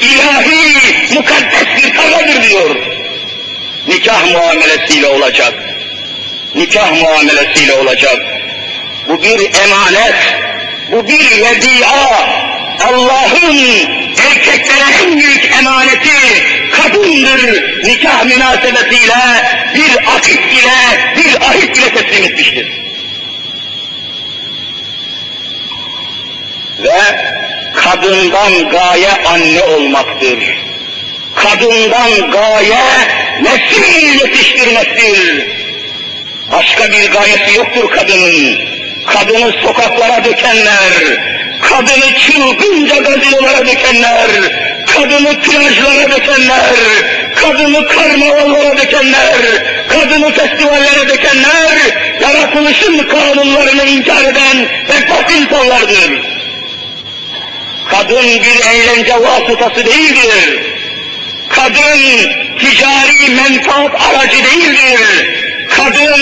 ilahi 0.00 1.14
mukaddes 1.14 1.66
bir 1.76 1.96
tarladır 1.96 2.42
diyor. 2.42 2.76
Nikah 3.88 4.30
muamelesiyle 4.32 5.06
olacak. 5.06 5.54
Nikah 6.54 7.00
muamelesiyle 7.00 7.72
olacak. 7.72 8.16
Bu 9.08 9.22
bir 9.22 9.50
emanet, 9.64 10.14
bu 10.92 11.08
bir 11.08 11.20
vedia. 11.20 12.44
Allah'ın 12.80 13.58
erkeklere 14.26 15.04
en 15.04 15.20
büyük 15.20 15.52
emaneti 15.58 16.44
kadındır. 16.72 17.64
Nikah 17.84 18.24
münasebetiyle 18.24 19.44
bir 19.74 20.16
akit 20.16 20.40
ile, 20.52 21.14
bir 21.16 21.46
ahit 21.48 21.78
ile 21.78 21.90
teslim 21.90 22.24
etmiştir. 22.24 22.83
Ve 26.78 27.00
kadından 27.74 28.68
gaye 28.68 29.10
anne 29.26 29.62
olmaktır. 29.62 30.38
Kadından 31.34 32.30
gaye 32.30 32.84
nesil 33.42 34.20
yetiştirmektir. 34.20 35.46
Başka 36.52 36.92
bir 36.92 37.12
gayesi 37.12 37.56
yoktur 37.56 37.90
kadının. 37.90 38.58
Kadını 39.06 39.52
sokaklara 39.52 40.24
dökenler, 40.24 40.92
kadını 41.62 42.14
çılgınca 42.18 42.96
gazinolara 42.96 43.66
dökenler, 43.66 44.30
kadını 44.94 45.40
plajlara 45.40 46.10
dökenler, 46.10 46.64
kadını 47.34 47.88
karnavallara 47.88 48.78
dökenler, 48.78 49.34
kadını 49.88 50.30
festivallere 50.30 51.08
dökenler, 51.08 51.76
yaratılışın 52.20 52.98
kanunlarını 52.98 53.84
inkar 53.84 54.22
eden 54.22 54.68
bedbaht 54.88 55.30
insanlardır. 55.30 56.33
Kadın 57.94 58.26
bir 58.26 58.66
eğlence 58.70 59.14
vasıtası 59.14 59.86
değildir. 59.86 60.58
Kadın 61.48 62.00
ticari 62.58 63.30
menfaat 63.30 64.00
aracı 64.02 64.44
değildir. 64.44 65.00
Kadın 65.68 66.20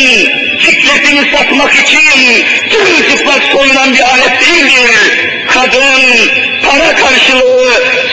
fikretini 0.59 1.31
satmak 1.33 1.75
için 1.75 2.45
tırtıplak 2.71 3.43
soyunan 3.53 3.95
bir 3.95 4.01
alet 4.01 4.41
değildir. 4.41 4.91
Kadın 5.49 6.31
para 6.63 6.95
karşılığı 6.95 7.73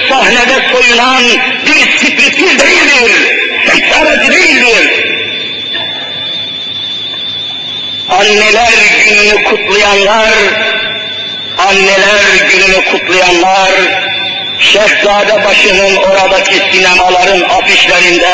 sahnede 0.10 0.68
soyunan 0.72 1.24
bir 1.66 1.98
spiritür 1.98 2.60
değildir. 2.60 3.12
Seks 3.68 3.98
aracı 3.98 4.32
değildir. 4.32 5.10
Anneler 8.10 8.74
gününü 9.06 9.44
kutlayanlar, 9.44 10.30
anneler 11.68 12.50
gününü 12.52 12.86
kutlayanlar, 12.92 13.72
Şehzade 14.60 15.46
başının 15.46 15.96
oradaki 15.96 16.56
sinemaların 16.72 17.42
afişlerinde 17.42 18.34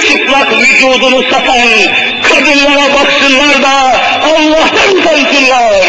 çıplak 0.00 0.60
vücudunu 0.60 1.22
satan 1.22 1.58
kadınlara 2.22 2.94
baksınlar 2.94 3.62
da 3.62 4.00
Allah'tan 4.22 4.96
utansınlar. 4.96 5.84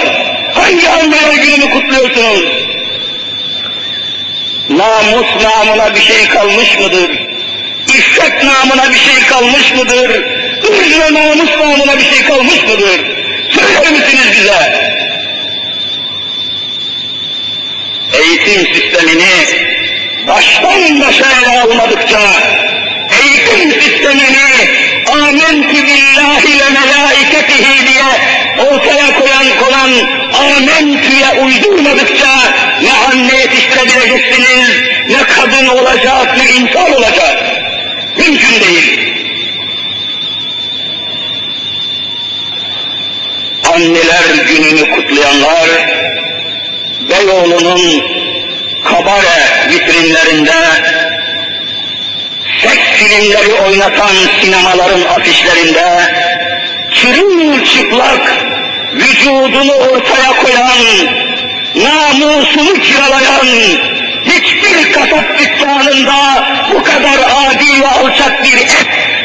Hangi 0.53 0.89
anneler 0.89 1.33
gününü 1.33 1.71
kutluyorsunuz? 1.71 2.49
Namus 4.69 5.27
namına 5.43 5.95
bir 5.95 6.01
şey 6.01 6.27
kalmış 6.27 6.79
mıdır? 6.79 7.11
İffet 7.87 8.43
namına 8.43 8.89
bir 8.89 8.97
şey 8.97 9.23
kalmış 9.29 9.73
mıdır? 9.73 10.09
Ve 10.99 11.13
namus 11.13 11.49
namına 11.59 11.97
bir 11.97 12.03
şey 12.03 12.23
kalmış 12.23 12.63
mıdır? 12.63 13.01
Söyler 13.51 13.91
misiniz 13.91 14.27
bize? 14.31 14.99
Eğitim 18.13 18.75
sistemini 18.75 19.69
baştan 20.39 21.01
başa 21.01 21.25
almadıkça, 21.61 22.19
eğitim 23.21 23.81
sistemini 23.81 24.49
amentü 25.11 25.83
billahi 25.83 26.59
ve 26.59 26.69
melaiketihi 26.69 27.87
diye 27.87 28.09
ortaya 28.67 29.19
koyan 29.19 29.59
konan 29.59 29.91
amentüye 30.33 31.43
uydurmadıkça 31.45 32.27
ne 32.81 32.91
anne 32.93 33.37
yetiştirebileceksiniz, 33.37 34.69
ne 35.09 35.23
kadın 35.23 35.67
olacak, 35.67 36.37
ne 36.37 36.53
insan 36.53 36.93
olacak. 36.93 37.43
Mümkün 38.17 38.61
değil. 38.61 39.09
anneler 43.73 44.45
gününü 44.47 44.91
kutlayanlar, 44.91 45.69
Beyoğlu'nun 47.09 48.03
kabare 48.83 49.58
vitrinlerinde 49.69 50.53
seks 52.61 52.87
filmleri 52.97 53.53
oynatan 53.53 54.15
sinemaların 54.41 55.01
afişlerinde 55.01 56.13
çırılçıplak 56.93 58.37
vücudunu 58.93 59.73
ortaya 59.73 60.31
koyan, 60.43 60.77
namusunu 61.75 62.73
kiralayan, 62.81 63.47
hiçbir 64.25 64.93
kasap 64.93 65.39
dükkanında 65.39 66.47
bu 66.73 66.83
kadar 66.83 67.17
adi 67.17 67.81
ve 67.81 67.87
alçak 67.87 68.43
bir 68.43 68.57
et, 68.57 68.77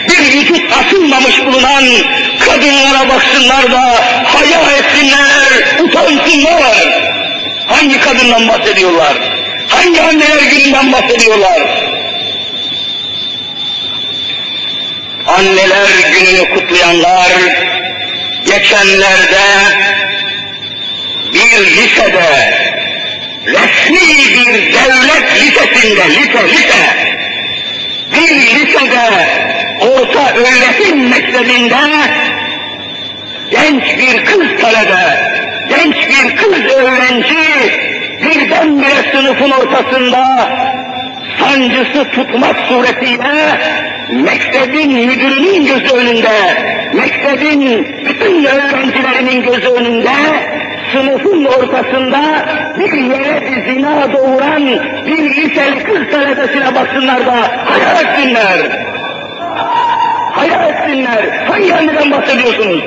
bir 0.08 0.38
vücut 0.38 0.72
asılmamış 0.72 1.44
bulunan 1.44 1.84
kadınlara 2.40 3.08
baksınlar 3.08 3.72
da 3.72 3.80
haya 4.24 4.76
etsinler, 4.78 5.82
utansınlar. 5.84 7.04
Hangi 7.66 8.00
kadından 8.00 8.48
bahsediyorlar? 8.48 9.33
Hangi 9.84 10.00
anneler 10.00 10.42
gününden 10.50 10.92
bahsediyorlar? 10.92 11.84
Anneler 15.26 15.88
gününü 16.12 16.54
kutlayanlar 16.54 17.32
geçenlerde 18.46 19.44
bir 21.32 21.76
lisede 21.76 22.54
resmi 23.46 24.00
bir 24.34 24.72
devlet 24.72 25.40
lisesinde, 25.40 26.10
lise 26.10 26.48
lise 26.48 27.14
bir 28.12 28.30
lisede 28.30 29.28
orta 29.80 30.34
öğretim 30.34 31.08
mektebinde 31.08 31.76
genç 33.50 33.98
bir 33.98 34.24
kız 34.24 34.60
talebe, 34.60 35.32
genç 35.68 35.96
bir 35.96 36.36
kız 36.36 36.72
öğrenci 36.74 37.93
birdenbire 38.24 39.12
sınıfın 39.12 39.50
ortasında 39.50 40.24
sancısı 41.38 42.10
tutmak 42.10 42.56
suretiyle 42.68 43.58
mektebin 44.10 44.92
müdürünün 44.92 45.66
gözü 45.66 45.94
önünde, 45.94 46.38
mektebin 46.94 47.86
bütün 48.08 48.44
öğrencilerinin 48.44 49.42
gözü 49.42 49.68
önünde 49.68 50.10
sınıfın 50.92 51.44
ortasında 51.44 52.46
bir 52.78 52.92
yere 52.92 53.64
zina 53.68 54.12
doğuran 54.12 54.66
bir 55.06 55.36
liseli 55.36 55.84
kız 55.84 56.10
talebesine 56.10 56.74
baksınlar 56.74 57.26
da 57.26 57.36
hayal 57.64 58.04
etsinler. 58.04 58.84
Hayal 60.32 60.70
etsinler. 60.70 61.46
Hangi 61.48 61.74
anneden 61.74 62.10
bahsediyorsunuz? 62.10 62.82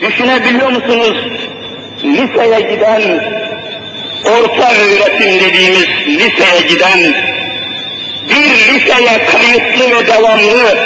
Düşünebiliyor 0.00 0.70
musunuz? 0.70 1.26
Liseye 2.04 2.60
giden, 2.60 3.02
orta 4.30 4.72
öğretim 4.72 5.40
dediğimiz 5.40 5.88
liseye 6.06 6.60
giden, 6.68 7.14
bir 8.28 8.74
liseye 8.74 9.26
kayıtlı 9.26 9.96
ve 9.96 10.06
devamlı 10.06 10.78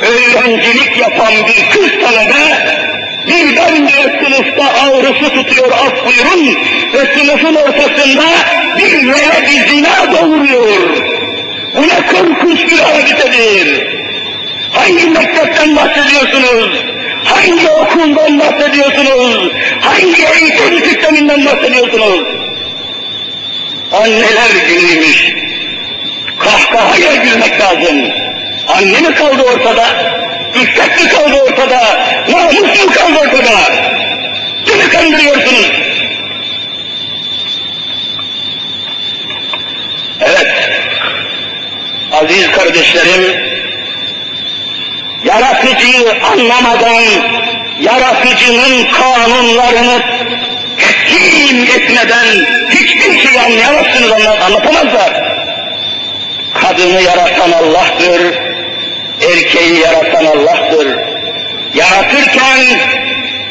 öğrencilik 0.00 0.96
yapan 0.98 1.32
bir 1.48 1.70
kız 1.70 1.90
talebe, 2.02 2.78
birdenbire 3.26 4.24
sınıfta 4.24 4.64
ağrısı 4.64 5.34
tutuyor 5.34 5.70
af 5.70 6.06
buyurun 6.06 6.58
ve 6.94 7.18
sınıfın 7.18 7.54
ortasında 7.54 8.24
bir 8.78 9.02
yere 9.02 9.46
bir 9.46 9.68
zina 9.68 10.12
doğuruyor. 10.12 10.96
Bu 11.76 11.82
ne 11.82 12.06
korkunç 12.06 12.60
bir 12.72 12.78
haditedir. 12.78 13.98
Hangi 14.72 15.06
mektepten 15.06 15.76
bahsediyorsunuz? 15.76 16.84
Hangi 17.24 17.68
okuldan 17.68 18.38
bahsediyorsunuz? 18.38 19.52
Hangi 19.80 20.22
eğitim 20.22 20.84
sisteminden 20.84 21.46
bahsediyorsunuz? 21.46 22.37
Anneler 23.98 24.50
günüymüş. 24.68 25.24
Kahkahaya 26.38 27.14
gülmek 27.14 27.60
lazım. 27.60 28.10
Anne 28.68 29.00
mi 29.00 29.14
kaldı 29.14 29.42
ortada? 29.42 29.86
İffet 30.54 31.04
mi 31.04 31.08
kaldı 31.08 31.34
ortada? 31.34 31.80
Namus 32.28 32.84
mu 32.86 32.92
kaldı 32.94 33.18
ortada? 33.18 33.58
Kimi 34.66 34.88
kandırıyorsunuz? 34.88 35.70
Evet, 40.20 40.48
aziz 42.12 42.50
kardeşlerim, 42.50 43.40
yaratıcıyı 45.24 46.22
anlamadan, 46.32 47.04
yaratıcının 47.80 48.92
kanunlarını 48.92 50.02
teslim 50.78 51.62
etmeden 51.62 52.57
hiçbir 52.70 53.28
şey 53.28 53.40
anlayamazsınız, 53.40 54.12
anlatamazlar. 54.46 55.38
Kadını 56.54 57.02
yaratan 57.02 57.52
Allah'tır, 57.52 58.34
erkeği 59.30 59.78
yaratan 59.80 60.24
Allah'tır. 60.24 60.98
Yaratırken 61.74 62.58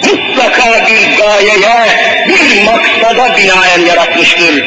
mutlaka 0.03 0.85
bir 0.87 1.17
gayeye, 1.17 1.87
bir 2.27 2.63
maksada 2.63 3.37
binaen 3.37 3.85
yaratmıştır. 3.87 4.65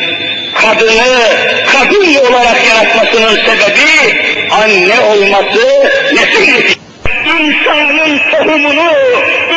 Kadını 0.55 1.29
kadın 1.73 2.15
olarak 2.15 2.59
yaratmasının 2.69 3.37
sebebi 3.37 4.21
anne 4.51 5.01
olması, 5.01 5.91
nesil 6.15 6.81
İnsanın 7.39 8.19
tohumunu, 8.31 8.93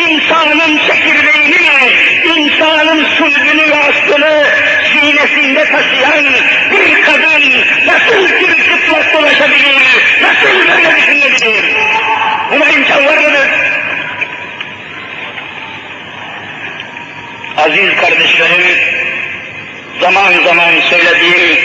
insanın 0.10 0.80
çekirdeğini, 0.88 1.92
insanın 2.26 3.06
sülbünü 3.18 3.70
ve 3.70 3.76
aslını 3.76 4.46
sinesinde 4.92 5.66
taşıyan 5.66 6.26
bir 6.72 7.02
kadın 7.02 7.44
nasıl 7.88 8.30
bir 8.30 8.64
çıplak 8.64 9.14
dolaşabilir, 9.14 9.82
nasıl 10.22 10.68
böyle 10.68 10.98
düşünebilir? 10.98 11.76
Buna 12.52 12.70
imkan 12.70 13.06
var 13.06 13.18
mıdır? 13.18 13.50
Aziz 17.74 17.96
kardeşlerim, 17.96 18.80
zaman 20.02 20.34
zaman 20.44 20.82
söylediğim 20.90 21.58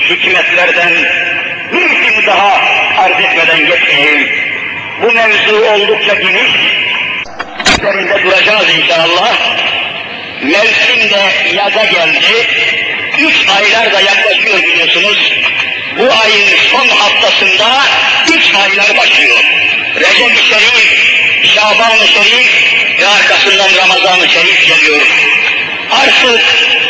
hikmetlerden 0.00 0.92
birisini 1.72 2.26
daha 2.26 2.60
arz 2.98 3.20
etmeden 3.20 3.66
geçmeyeyim. 3.66 4.28
Bu 5.02 5.12
mevzu 5.12 5.56
oldukça 5.56 6.14
geniş, 6.14 6.50
üzerinde 7.78 8.24
duracağız 8.24 8.66
inşallah. 8.70 9.36
Mevsim 10.42 11.10
de 11.10 11.54
yaza 11.54 11.84
geldi, 11.84 12.46
üç 13.18 13.48
aylar 13.48 13.92
da 13.92 14.00
yaklaşıyor 14.00 14.62
biliyorsunuz. 14.62 15.32
Bu 15.98 16.02
ayın 16.02 16.48
son 16.70 16.88
haftasında 16.88 17.82
üç 18.36 18.54
aylar 18.54 18.96
başlıyor. 18.96 19.38
Recep-i 19.96 20.48
Şerif, 20.48 21.14
Şaban-ı 21.54 22.06
Şerif 22.06 22.73
ve 23.04 23.08
arkasından 23.08 23.74
Ramazan-ı 23.76 24.28
Şerif 24.28 24.68
geliyor. 24.68 25.06
Artık 25.90 26.42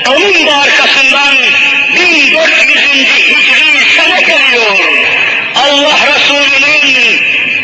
onun 0.08 0.46
da 0.46 0.56
arkasından 0.56 1.36
1400. 1.94 3.08
Hicri 3.28 3.92
sene 3.96 4.20
geliyor. 4.20 4.78
Allah 5.54 5.98
Resulü'nün 6.14 7.20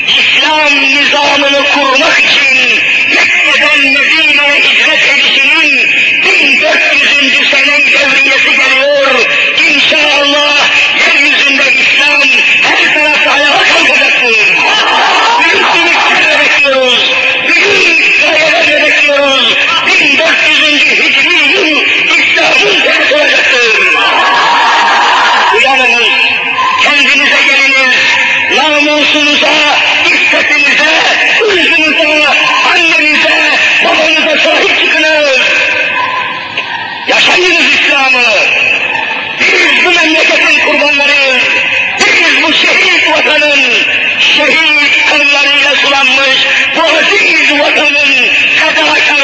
İslam 0.06 0.82
nizamını 0.82 1.64
kurmak 1.74 2.18
için 2.18 2.82
Mekke'den 3.08 3.78
Medine'ye 3.78 4.60
hicret 4.60 5.10
edişinin 5.10 5.90
1400. 6.24 7.50
senin 7.50 7.86
devriyesi 7.86 8.50
geliyor. 8.56 9.28
İnşallah 9.70 10.68
yeryüzünde 10.98 11.72
İslam 11.72 12.20
her 12.62 12.94
tarafta 12.94 13.30
ayağa 13.30 13.62
kalkacaktır. 13.72 14.36
Büyük 15.40 15.74
büyüklerle 15.74 16.38
bekliyoruz. 16.40 17.10
Büyük 17.48 18.00
gayelerle 18.22 18.82
bekliyoruz. 18.82 19.56
1400. 19.86 20.84
Hicri 20.90 21.52
yıl 21.52 21.82
İslam'ın 22.18 22.80
senesi 22.80 23.14
olacaktır. 23.14 23.94
Uyanınız, 25.56 26.08
kendinize 26.82 27.42
geliniz, 27.46 27.96
namusunuza, 28.56 29.78
iffetinize, 30.06 30.90
ırzınıza, 31.42 32.34
annenize, 32.70 33.50
babanıza 33.84 34.44
sahip 34.44 34.80
çıkınız. 34.80 35.40
Yaşayınız 37.30 37.74
İslam'ı. 37.74 38.22
Biz 39.40 39.84
bu 39.84 39.90
memleketin 39.90 40.60
kurbanlarıyız. 40.66 41.42
Biz 41.98 42.42
bu 42.42 42.52
şehit 42.52 43.10
vatanın, 43.10 43.60
şehit 44.20 45.06
kanlarıyla 45.10 45.76
sulanmış 45.76 46.46
bu 46.76 46.82
aziz 46.82 47.52
vatanın 47.60 48.30
fedakarlarıyız. 48.56 49.19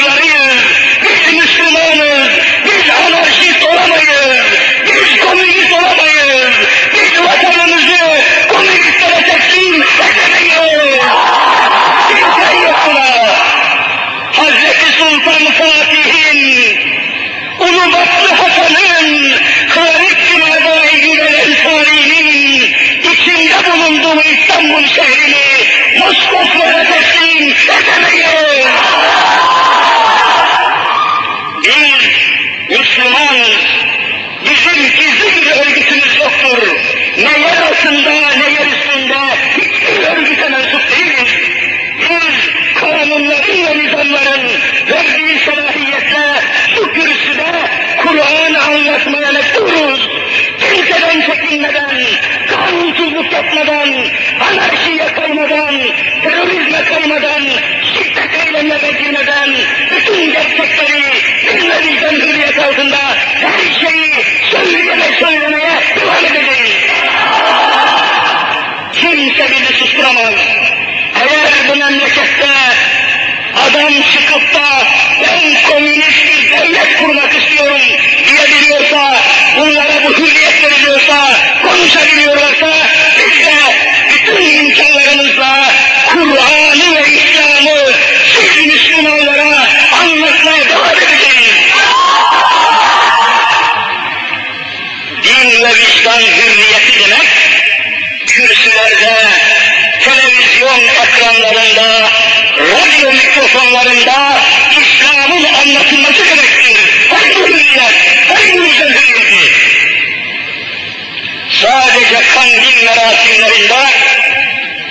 Merasimlerinde, 112.87 113.85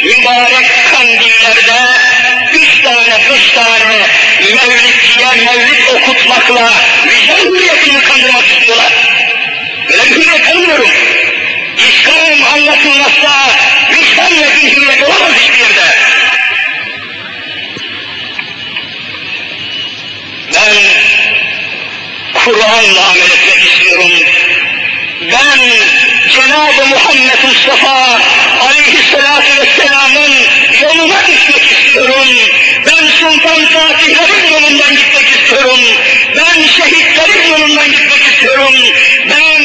mübarek 0.03 0.67
kandillerde 0.91 1.91
üç 2.53 2.81
tane, 2.83 3.19
beş 3.29 3.51
tane 3.51 4.07
mevlidçiye 4.39 5.45
mevlid 5.45 5.87
okutmakla 5.87 6.73
vicdan 7.05 7.37
hürriyetini 7.37 8.01
kandırmak 8.01 8.47
istiyorlar. 8.47 8.93
Böyle 9.89 10.03
bir 10.03 10.15
hürriyet 10.15 10.45
tanımıyorum. 10.45 10.89
İslam 11.77 12.53
anlatılmazsa 12.53 13.49
vicdan 13.91 14.31
ve 14.31 14.55
din 14.55 14.69
hürriyet 14.69 15.03
olamaz 15.03 15.31
hiçbir 15.39 15.59
yerde. 15.59 15.81
Ben 20.53 20.73
Kur'an'la 22.33 23.09
amel 23.09 23.31
etmek 23.31 23.65
istiyorum. 23.65 24.11
Ben 25.21 25.59
Cenab-ı 26.29 26.85
Muhammed 26.85 27.43
Mustafa 27.43 28.19
aleyhissalatu 28.67 29.61
vesselamın 29.61 30.31
yoluna 30.81 31.21
gitmek 31.21 31.71
istiyorum. 31.71 32.27
Ben 32.85 33.07
Sultan 33.19 33.65
Fatihlerin 33.65 34.53
yolundan 34.53 34.95
gitmek 34.95 35.29
istiyorum. 35.29 35.79
Ben 36.37 36.67
şehitlerin 36.67 37.49
yolundan 37.51 37.91
gitmek 37.91 38.27
istiyorum. 38.27 38.73
Ben 39.29 39.61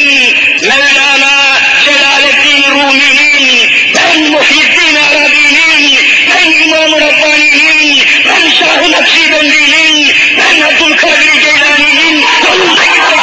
Mevlana 0.68 1.58
Celaleddin 1.84 2.70
Rumi'nin, 2.70 3.70
ben 3.94 4.30
Muhyiddin 4.30 4.94
Arabi'nin, 4.94 5.98
ben 6.30 6.52
İmam-ı 6.52 7.00
Rabbani'nin, 7.00 8.02
ben 8.28 8.50
Şah-ı 8.50 8.92
Nakşibendi'nin, 8.92 10.14
ben 10.38 10.60
Abdülkadir 10.60 11.34
Geylani'nin 11.44 12.24
yolundan 12.44 12.84
gitmek 12.84 13.19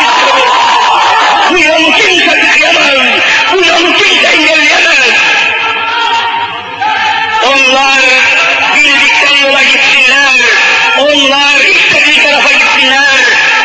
istediği 11.97 12.23
tarafa 12.23 12.51
gitsinler. 12.51 13.19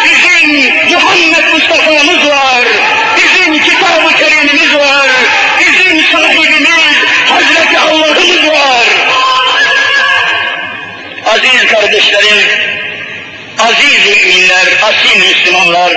Bizim 0.04 0.72
Muhammed 0.92 1.52
Mustafa'mız 1.52 2.28
var. 2.28 2.64
Bizim 3.16 3.62
Kitab-ı 3.62 4.16
Kerim'imiz 4.18 4.74
var. 4.74 5.10
Bizim 5.60 6.04
sahibimiz 6.12 6.96
Hazreti 7.28 7.78
Allah'ımız 7.78 8.46
var. 8.48 8.86
Aziz 11.26 11.66
kardeşlerim, 11.72 12.48
aziz 13.58 14.06
müminler, 14.06 14.66
asil 14.82 15.20
Müslümanlar, 15.20 15.92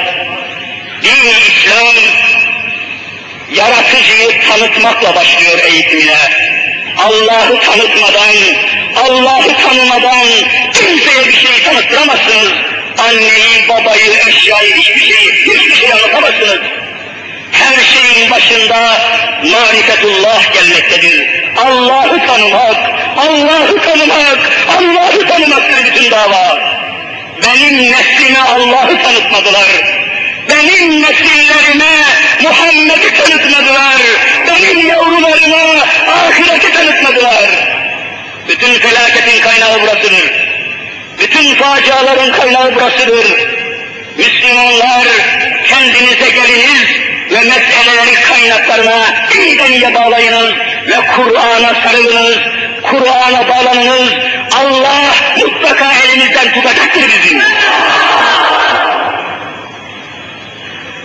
din 1.04 1.30
İslam 1.48 1.96
yaratıcıyı 3.54 4.42
tanıtmakla 4.50 5.16
başlıyor 5.16 5.60
eğitimine. 5.64 6.18
Allah'ı 6.98 7.60
tanıtmadan, 7.60 8.36
Allah'ı 8.96 9.56
tanımadan 9.68 10.28
kimseye 10.74 11.28
bir 11.28 11.34
şey 11.34 11.64
tanıttıramazsınız. 11.64 12.52
Anneyi, 12.98 13.70
babayı, 13.70 14.12
eşyayı, 14.28 14.76
hiçbir 14.76 15.00
şeyi, 15.00 15.32
hiçbir 15.32 15.76
şey 15.76 15.94
anlatamazsınız. 15.94 16.60
Her 17.52 17.84
şeyin 17.84 18.32
başında 18.32 18.98
marifetullah 19.44 20.54
gelmektedir. 20.54 21.46
Allah'ı 21.58 22.28
tanımak, 22.28 22.78
Allah'ı 23.18 23.82
tanımak, 23.82 24.40
Allah'ı 24.78 25.28
tanımaktır 25.28 25.86
bütün 25.86 26.12
dava. 26.12 26.76
Benim 27.44 27.92
neslime 27.92 28.40
Allah'ı 28.40 29.02
tanıtmadılar. 29.04 29.68
Benim 30.50 31.02
nesillerime 31.02 32.04
Muhammed'i 32.42 33.14
tanıtmadılar. 33.14 34.02
Benim 34.48 34.88
yavrularıma 34.88 35.86
ahireti 36.08 36.74
tanıtmadılar. 36.74 37.50
Bütün 38.48 38.74
felaketin 38.74 39.42
kaynağı 39.42 39.82
burasıdır. 39.82 40.32
Bütün 41.20 41.56
faciaların 41.56 42.32
kaynağı 42.32 42.76
burasıdır. 42.76 43.36
Müslümanlar 44.18 45.08
kendinize 45.68 46.30
geliniz 46.30 46.88
ve 47.32 47.40
meseleleri 47.40 48.16
kaynaklarına 48.30 49.06
iyiye 49.70 49.94
bağlayınız 49.94 50.54
ve 50.88 50.96
Kur'an'a 51.16 51.74
sarılınız, 51.84 52.38
Kur'an'a 52.84 53.50
bağlanınız. 53.50 54.10
Allah 54.52 55.16
mutlaka 55.38 55.92
elinizden 55.94 56.54
tutacaktır 56.54 57.02
bizi. 57.02 57.42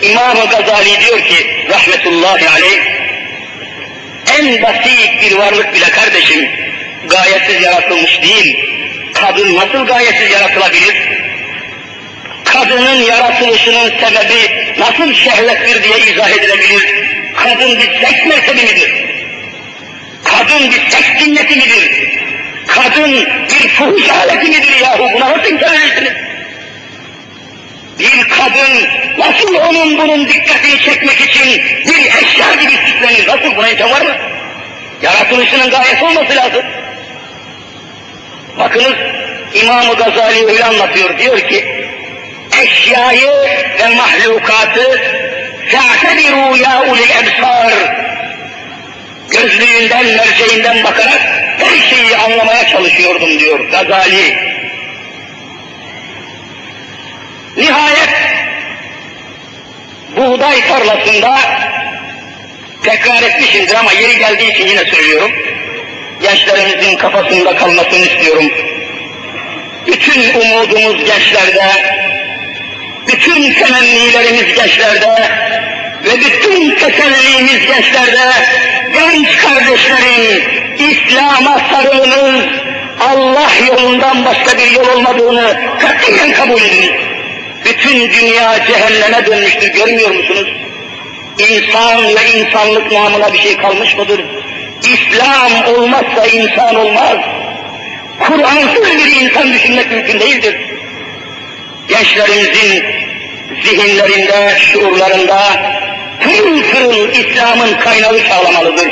İmam-ı 0.02 0.46
Gazali 0.46 1.00
diyor 1.00 1.20
ki 1.20 1.66
rahmetullahi 1.70 2.48
aleyh 2.48 3.00
en 4.38 4.62
basit 4.62 5.22
bir 5.22 5.36
varlık 5.36 5.74
bile 5.74 5.90
kardeşim 5.90 6.50
gayetsiz 7.08 7.62
yaratılmış 7.62 8.22
değil. 8.22 8.58
Kadın 9.14 9.56
nasıl 9.56 9.86
gayetsiz 9.86 10.30
yaratılabilir? 10.30 10.96
Kadının 12.44 13.02
yaratılışının 13.02 13.90
sebebi 13.90 14.74
nasıl 14.78 15.14
şehvettir 15.14 15.82
diye 15.82 15.98
izah 15.98 16.30
edilebilir? 16.30 17.10
Kadın 17.36 17.78
bir 17.78 18.06
seks 18.06 18.26
merkebi 18.26 18.62
midir? 18.62 19.04
Kadın 20.24 20.70
bir 20.70 20.90
seks 20.90 21.24
cinneti 21.24 21.56
midir? 21.56 22.10
Kadın 22.66 23.12
bir 23.50 23.68
fuhuş 23.68 24.10
aleti 24.10 24.48
midir 24.48 24.80
yahu? 24.80 25.10
Buna 25.14 25.30
nasıl 25.30 25.50
inkar 25.52 25.74
edersiniz? 25.74 26.12
Bir 27.98 28.28
kadın 28.28 28.88
nasıl 29.18 29.54
onun 29.54 29.98
bunun 29.98 30.28
dikkatini 30.28 30.80
çekmek 30.80 31.20
için 31.20 31.62
bir 31.86 32.06
eşya 32.06 32.54
gibi 32.54 32.72
süslenir? 32.72 33.28
Nasıl 33.28 33.56
buna 33.56 33.68
imkan 33.68 33.90
var 33.90 34.00
mı? 34.00 34.16
Yaratılışının 35.02 35.70
gayesi 35.70 36.04
olması 36.04 36.36
lazım. 36.36 36.62
Bakınız 38.60 38.94
İmam-ı 39.54 39.94
Gazali 39.94 40.46
öyle 40.46 40.64
anlatıyor. 40.64 41.18
Diyor 41.18 41.40
ki 41.40 41.86
eşyayı 42.62 43.30
ve 43.80 43.94
mahlukatı 43.96 45.00
fe'tebiru 45.66 46.56
ya 46.56 46.82
ulil 46.82 47.10
ebsar 47.10 47.72
gözlüğünden, 49.30 50.06
merceğinden 50.06 50.84
bakarak 50.84 51.20
her 51.58 51.78
şeyi 51.90 52.16
anlamaya 52.16 52.68
çalışıyordum 52.68 53.38
diyor 53.38 53.60
Gazali. 53.70 54.50
Nihayet 57.56 58.10
buğday 60.16 60.68
tarlasında 60.68 61.38
tekrar 62.82 63.22
etmişimdir 63.22 63.74
ama 63.74 63.92
yeri 63.92 64.18
geldiği 64.18 64.52
için 64.52 64.66
yine 64.66 64.84
söylüyorum. 64.84 65.32
Gençlerimizin 66.22 66.96
kafasında 66.96 67.56
kalmasını 67.56 67.98
istiyorum. 67.98 68.50
Bütün 69.86 70.40
umudumuz 70.40 71.04
gençlerde, 71.04 71.64
bütün 73.06 73.54
temennilerimiz 73.54 74.54
gençlerde 74.54 75.30
ve 76.04 76.18
bütün 76.20 76.74
tesellimiz 76.74 77.66
gençlerde. 77.66 78.32
Genç 78.92 79.36
kardeşlerim, 79.36 80.42
İslam'a 80.78 81.58
sarılınız, 81.70 82.44
Allah 83.00 83.50
yolundan 83.68 84.24
başka 84.24 84.58
bir 84.58 84.70
yol 84.70 84.88
olmadığını 84.88 85.60
katiyen 85.80 86.32
kabul 86.32 86.60
ediniz. 86.60 86.90
Bütün 87.64 88.10
dünya 88.10 88.66
cehenneme 88.66 89.26
dönmüştür, 89.26 89.72
görmüyor 89.72 90.10
musunuz? 90.10 90.48
İnsan 91.38 92.04
ve 92.04 92.38
insanlık 92.38 92.92
namına 92.92 93.32
bir 93.32 93.38
şey 93.38 93.56
kalmış 93.56 93.96
mıdır? 93.96 94.20
İslam 94.82 95.74
olmazsa 95.74 96.26
insan 96.26 96.76
olmaz. 96.76 97.16
Kur'ansız 98.18 98.96
bir 98.98 99.20
insan 99.20 99.52
düşünmek 99.52 99.90
mümkün 99.90 100.20
değildir. 100.20 100.56
Gençlerimizin 101.88 102.84
zihinlerinde, 103.64 104.58
şuurlarında 104.58 105.40
pırıl 106.20 106.62
pırıl 106.62 107.08
İslam'ın 107.12 107.74
kaynağı 107.74 108.28
çağlamalıdır. 108.28 108.88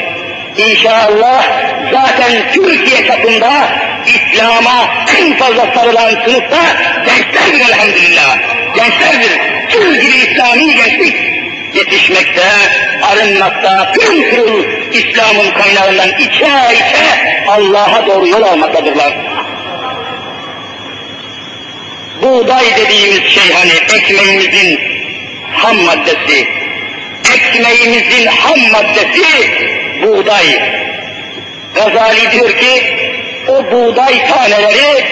İnşallah 0.57 1.45
zaten 1.93 2.53
Türkiye 2.53 3.07
çapında 3.07 3.69
İslam'a 4.07 4.91
en 5.19 5.37
fazla 5.37 5.67
sarılan 5.75 6.11
sınıfta 6.11 6.63
gençlerdir 7.07 7.61
elhamdülillah. 7.61 8.39
Gençlerdir. 8.75 9.41
Tüm 9.69 10.01
gibi 10.01 10.17
İslami 10.17 10.77
gençlik 10.77 11.17
yetişmekte, 11.75 12.43
arınmakta, 13.09 13.93
pırıl 13.93 14.31
pırıl 14.31 14.65
İslam'ın 14.93 15.51
kaynağından 15.51 16.09
içe 16.09 16.75
içe 16.75 17.07
Allah'a 17.49 18.07
doğru 18.07 18.29
yol 18.29 18.43
almaktadırlar. 18.43 19.13
Buğday 22.23 22.65
dediğimiz 22.77 23.31
şey 23.31 23.53
hani 23.53 23.73
ekmeğimizin 23.99 24.81
ham 25.53 25.77
maddesi, 25.77 26.49
ekmeğimizin 27.35 28.27
ham 28.27 28.59
maddesi 28.73 29.51
buğday. 30.03 30.47
Gazali 31.75 32.31
diyor 32.33 32.51
ki, 32.51 32.97
o 33.49 33.73
buğday 33.73 34.29
taneleri 34.29 35.05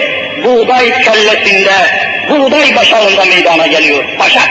buğday 0.43 1.01
kellesinde, 1.01 1.73
buğday 2.29 2.75
başağında 2.75 3.25
meydana 3.25 3.67
geliyor. 3.67 4.03
Başak. 4.19 4.49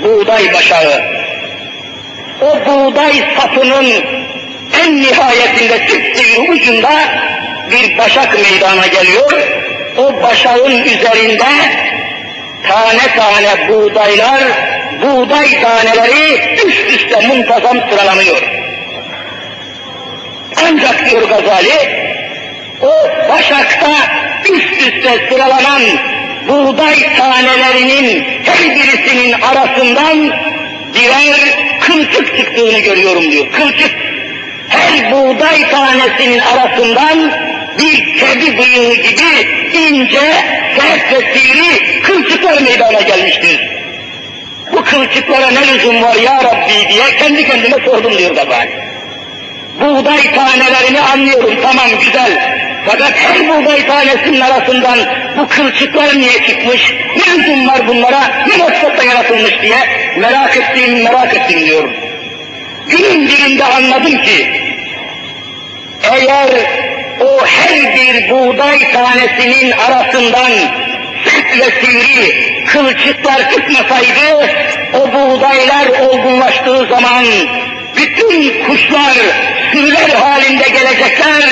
Buğday 0.00 0.54
başağı. 0.54 1.21
O 2.42 2.66
buğday 2.66 3.12
sapının 3.36 4.04
en 4.82 5.02
nihayetinde 5.02 5.88
sivri 5.88 6.50
ucunda 6.50 6.90
bir 7.70 7.98
başak 7.98 8.32
meydana 8.42 8.86
geliyor. 8.86 9.32
O 9.98 10.22
başağın 10.22 10.84
üzerinde 10.84 11.44
tane 12.68 13.16
tane 13.16 13.68
buğdaylar, 13.68 14.40
buğday 15.02 15.62
taneleri 15.62 16.56
üst 16.66 16.90
üste 16.90 17.26
muntazam 17.26 17.76
sıralanıyor. 17.90 18.42
Ancak 20.56 21.10
diyor 21.10 21.28
Gazali, 21.28 22.02
o 22.80 23.08
başakta 23.28 23.90
üst 24.52 24.72
üste 24.72 25.28
sıralanan 25.28 25.82
buğday 26.48 27.16
tanelerinin 27.16 28.24
her 28.44 28.74
birisinin 28.74 29.32
arasından 29.32 30.32
birer 30.94 31.61
kılçık 31.92 32.36
çıktığını 32.36 32.78
görüyorum 32.78 33.30
diyor. 33.30 33.46
Kılçık. 33.52 33.94
Her 34.68 35.12
buğday 35.12 35.70
tanesinin 35.70 36.38
arasından 36.38 37.32
bir 37.78 38.16
kedi 38.18 38.58
bıyığı 38.58 38.94
gibi 38.94 39.48
ince, 39.72 40.32
sert 40.78 41.12
ve 41.12 41.34
sivri 41.34 42.02
kılçıklar 42.02 42.62
meydana 42.62 43.00
gelmiştir. 43.00 43.60
Bu 44.72 44.84
kılçıklara 44.84 45.50
ne 45.50 45.68
lüzum 45.68 46.02
var 46.02 46.16
ya 46.16 46.44
Rabbi 46.44 46.88
diye 46.88 47.16
kendi 47.18 47.46
kendime 47.46 47.76
sordum 47.84 48.18
diyor 48.18 48.34
Gazali. 48.34 48.70
Buğday 49.80 50.34
tanelerini 50.34 51.00
anlıyorum, 51.00 51.54
tamam 51.62 51.88
güzel. 52.00 52.62
Fakat 52.86 53.12
her 53.16 53.48
buğday 53.48 53.86
tanesinin 53.86 54.40
arasından 54.40 54.98
bu 55.38 55.48
kılçıklar 55.48 56.18
niye 56.18 56.46
çıkmış, 56.46 56.92
ne 57.16 57.38
lüzum 57.38 57.68
var 57.68 57.88
bunlara, 57.88 58.20
ne 58.48 58.56
maksatla 58.56 59.04
yaratılmış 59.04 59.62
diye 59.62 59.76
merak 60.16 60.56
ettiğim, 60.56 61.04
merak 61.04 61.34
ettim 61.34 61.66
diyorum. 61.66 61.92
Günün 62.88 63.28
birinde 63.28 63.64
anladım 63.64 64.22
ki, 64.22 64.60
eğer 66.02 66.48
o 67.20 67.46
her 67.46 67.94
bir 67.94 68.30
buğday 68.30 68.92
tanesinin 68.92 69.70
arasından 69.70 70.50
sert 71.24 71.58
ve 71.58 71.86
sivri 71.86 72.52
kılçıklar 72.66 73.50
çıkmasaydı, 73.50 74.50
o 74.94 75.12
buğdaylar 75.12 75.88
olgunlaştığı 76.00 76.86
zaman 76.86 77.24
bütün 77.96 78.64
kuşlar 78.64 79.14
sürüler 79.72 80.08
halinde 80.08 80.68
gelecekler, 80.68 81.42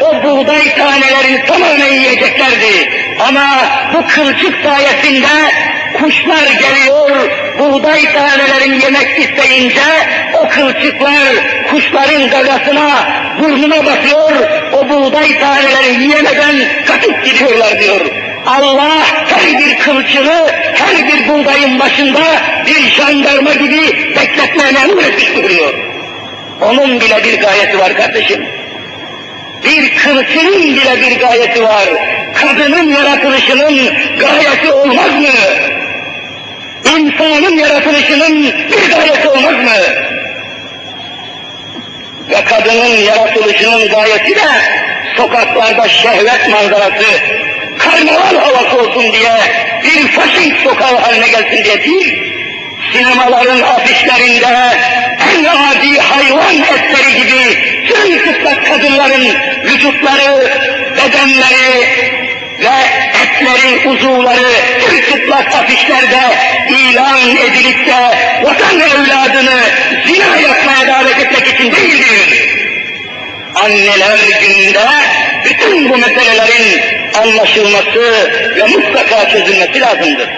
o 0.00 0.22
buğday 0.24 0.74
tanelerini 0.74 1.46
tamamen 1.46 1.92
yiyeceklerdi. 1.92 2.90
Ama 3.28 3.46
bu 3.94 4.06
kılçık 4.06 4.64
sayesinde 4.64 5.26
kuşlar 5.92 6.46
geliyor, 6.46 7.30
buğday 7.58 8.12
tanelerini 8.12 8.84
yemek 8.84 9.18
isteyince 9.18 9.80
o 10.34 10.48
kılçıklar 10.48 11.34
kuşların 11.70 12.30
gagasına, 12.30 12.90
burnuna 13.38 13.86
basıyor, 13.86 14.32
o 14.72 14.88
buğday 14.88 15.38
tanelerini 15.38 16.02
yiyemeden 16.02 16.56
katıp 16.86 17.24
gidiyorlar 17.24 17.78
diyor. 17.80 18.00
Allah 18.46 19.06
her 19.26 19.58
bir 19.58 19.78
kılçığı, 19.78 20.46
her 20.74 21.08
bir 21.08 21.28
buğdayın 21.28 21.80
başında 21.80 22.20
bir 22.66 22.90
jandarma 22.90 23.52
gibi 23.52 23.80
bekletmeye 24.16 24.72
memur 24.72 25.02
etmiş 25.04 25.36
bulunuyor. 25.36 25.74
Onun 26.60 27.00
bile 27.00 27.24
bir 27.24 27.40
gayeti 27.40 27.78
var 27.78 27.96
kardeşim. 27.96 28.59
Bir 29.64 29.96
kılçının 29.96 30.62
bile 30.62 31.00
bir 31.00 31.20
gayeti 31.20 31.62
var. 31.62 31.88
Kadının 32.34 32.92
yaratılışının 32.92 33.94
gayeti 34.18 34.72
olmaz 34.72 35.14
mı? 35.14 35.28
İnsanın 36.98 37.56
yaratılışının 37.56 38.42
bir 38.44 38.90
gayeti 38.90 39.28
olmaz 39.28 39.52
mı? 39.52 39.80
Ve 42.30 42.44
kadının 42.44 42.96
yaratılışının 42.96 43.88
gayesi 43.88 44.36
de 44.36 44.48
sokaklarda 45.16 45.88
şehvet 45.88 46.48
manzarası, 46.48 47.20
karnaval 47.78 48.36
havası 48.36 48.76
olsun 48.76 49.12
diye, 49.12 49.32
bir 49.84 50.08
faşist 50.08 50.62
sokağı 50.64 50.96
haline 50.96 51.28
gelsin 51.28 51.64
diye 51.64 51.84
değil, 51.84 52.32
sinemaların 52.92 53.60
afişlerinde 53.60 54.78
en 55.40 55.46
adi 55.46 55.98
hayvan 55.98 56.54
etleri 56.54 57.12
gibi 57.16 57.42
sırılsıklat 57.88 58.64
kadınların 58.64 59.36
vücutları, 59.64 60.50
bedenleri 60.96 61.88
ve 62.60 62.76
etleri, 63.22 63.88
uzuvları 63.88 64.52
sırılsıklat 64.80 65.54
afişlerde 65.54 66.20
ilan 66.68 67.36
edilip 67.36 67.86
de 67.86 68.16
vatan 68.42 68.80
evladını 68.80 69.60
zina 70.06 70.36
yapmaya 70.36 70.86
davet 70.86 71.18
etmek 71.18 71.54
için 71.54 71.72
değildir. 71.72 72.50
Anneler 73.54 74.18
gününde 74.40 74.86
bütün 75.44 75.88
bu 75.88 75.96
meselelerin 75.96 76.80
anlaşılması 77.14 78.30
ve 78.56 78.66
mutlaka 78.66 79.30
çözülmesi 79.30 79.80
lazımdır. 79.80 80.28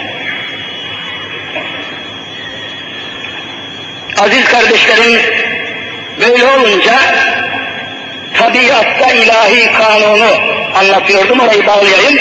Aziz 4.19 4.45
kardeşlerim, 4.45 5.21
böyle 6.21 6.47
olunca 6.47 6.93
tabiatta 8.39 9.13
ilahi 9.13 9.73
kanunu 9.73 10.31
anlatıyordum, 10.75 11.41
orayı 11.41 11.67
bağlayayım. 11.67 12.19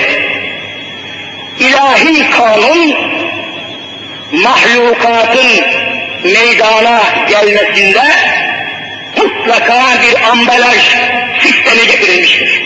İlahi 1.60 2.30
kanun, 2.30 2.96
mahlukatın 4.32 5.66
meydana 6.24 7.02
gelmesinde 7.30 8.04
mutlaka 9.18 9.84
bir 10.02 10.30
ambalaj 10.30 10.96
sistemi 11.42 11.88
getirilmiştir. 11.88 12.62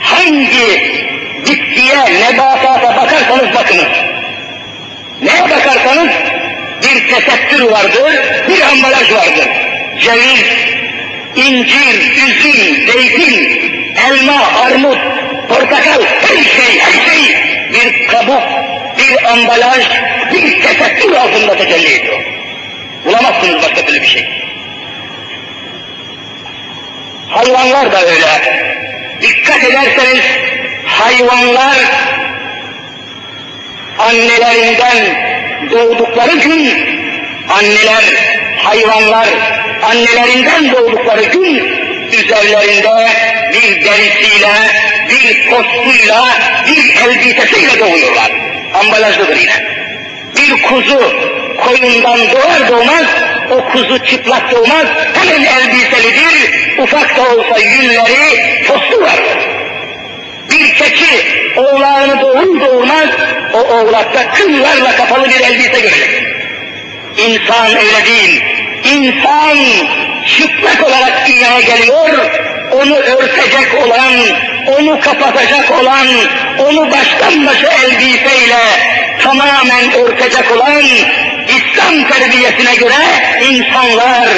Hangi 0.00 0.98
bitkiye, 1.46 1.96
nebatata 2.20 2.96
bakarsanız 2.96 3.54
bakınız. 3.54 3.88
Neye 5.22 5.42
bakarsanız 5.42 6.12
bir 6.82 7.08
tesettür 7.08 7.62
vardır, 7.62 8.12
bir 8.48 8.60
ambalaj 8.60 9.12
vardır. 9.12 9.48
Ceviz, 10.00 10.44
incir, 11.36 12.16
üzüm, 12.16 12.90
zeytin, 12.92 13.62
elma, 14.08 14.46
armut, 14.64 14.98
portakal, 15.48 16.02
her 16.20 16.44
şey, 16.44 16.80
her 16.80 17.10
şey 17.10 17.36
bir 17.72 18.06
kabuk, 18.06 18.42
bir 18.98 19.24
ambalaj, 19.32 19.84
bir 20.32 20.62
tesettür 20.62 21.12
altında 21.12 21.56
tecelli 21.56 21.94
ediyor. 21.94 22.22
Bulamazsınız 23.04 23.62
başka 23.62 23.86
türlü 23.86 24.02
bir 24.02 24.06
şey. 24.06 24.28
Hayvanlar 27.28 27.92
da 27.92 28.02
öyle. 28.02 28.58
Dikkat 29.22 29.64
ederseniz 29.64 30.24
hayvanlar 30.86 31.76
annelerinden 33.98 35.37
doğdukları 35.70 36.36
gün 36.36 36.72
anneler, 37.48 38.04
hayvanlar 38.62 39.28
annelerinden 39.82 40.72
doğdukları 40.72 41.24
gün 41.24 41.78
üzerlerinde 42.12 43.08
bir 43.52 43.84
derisiyle, 43.84 44.52
bir 45.10 45.50
postuyla, 45.50 46.24
bir 46.66 46.96
elbisesiyle 46.96 47.80
doğuyorlar. 47.80 48.32
Ambalajlıdır 48.74 49.36
yine. 49.36 49.78
Bir 50.36 50.62
kuzu 50.62 51.12
koyundan 51.56 52.18
doğar 52.18 52.68
doğmaz, 52.68 53.06
o 53.50 53.72
kuzu 53.72 54.04
çıplak 54.04 54.52
doğmaz, 54.52 54.86
hemen 55.14 55.44
elbiselidir, 55.44 56.78
ufak 56.78 57.16
da 57.16 57.22
olsa 57.22 57.58
yünleri, 57.58 58.64
postu 58.66 59.00
vardır. 59.00 59.37
Bir 60.58 60.74
keçi 60.74 61.38
oğlağını 61.56 62.20
doğur 62.20 62.60
doğurmaz, 62.60 63.08
o 63.54 63.58
oğlakta 63.58 64.30
kıllarla 64.30 64.96
kapalı 64.96 65.28
bir 65.28 65.40
elbise 65.40 65.80
görecek. 65.80 66.22
İnsan 67.16 67.66
öyle 67.66 68.06
değil. 68.06 68.42
İnsan 68.84 69.58
çıplak 70.26 70.86
olarak 70.88 71.28
dünyaya 71.28 71.60
geliyor, 71.60 72.08
onu 72.72 72.96
örtecek 72.96 73.74
olan, 73.86 74.14
onu 74.66 75.00
kapatacak 75.00 75.80
olan, 75.80 76.06
onu 76.58 76.90
baştan 76.90 77.46
başa 77.46 77.68
elbiseyle 77.68 78.58
tamamen 79.22 79.92
örtecek 79.92 80.52
olan 80.56 80.82
İslam 81.48 82.08
terbiyesine 82.10 82.74
göre 82.74 82.94
insanlar, 83.50 84.28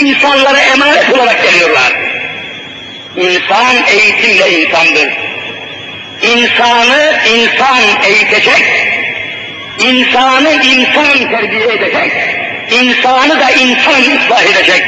insanlara 0.00 0.58
emanet 0.58 1.14
olarak 1.14 1.42
geliyorlar. 1.42 1.92
İnsan 3.16 3.76
eğitimle 3.86 4.60
insandır. 4.60 5.08
İnsanı 6.22 7.18
insan 7.34 7.80
eğitecek, 8.04 8.62
insanı 9.78 10.52
insan 10.64 11.30
terbiye 11.30 11.66
edecek, 11.66 12.12
insanı 12.70 13.40
da 13.40 13.50
insan 13.50 14.02
ıslah 14.16 14.42
edecek. 14.44 14.82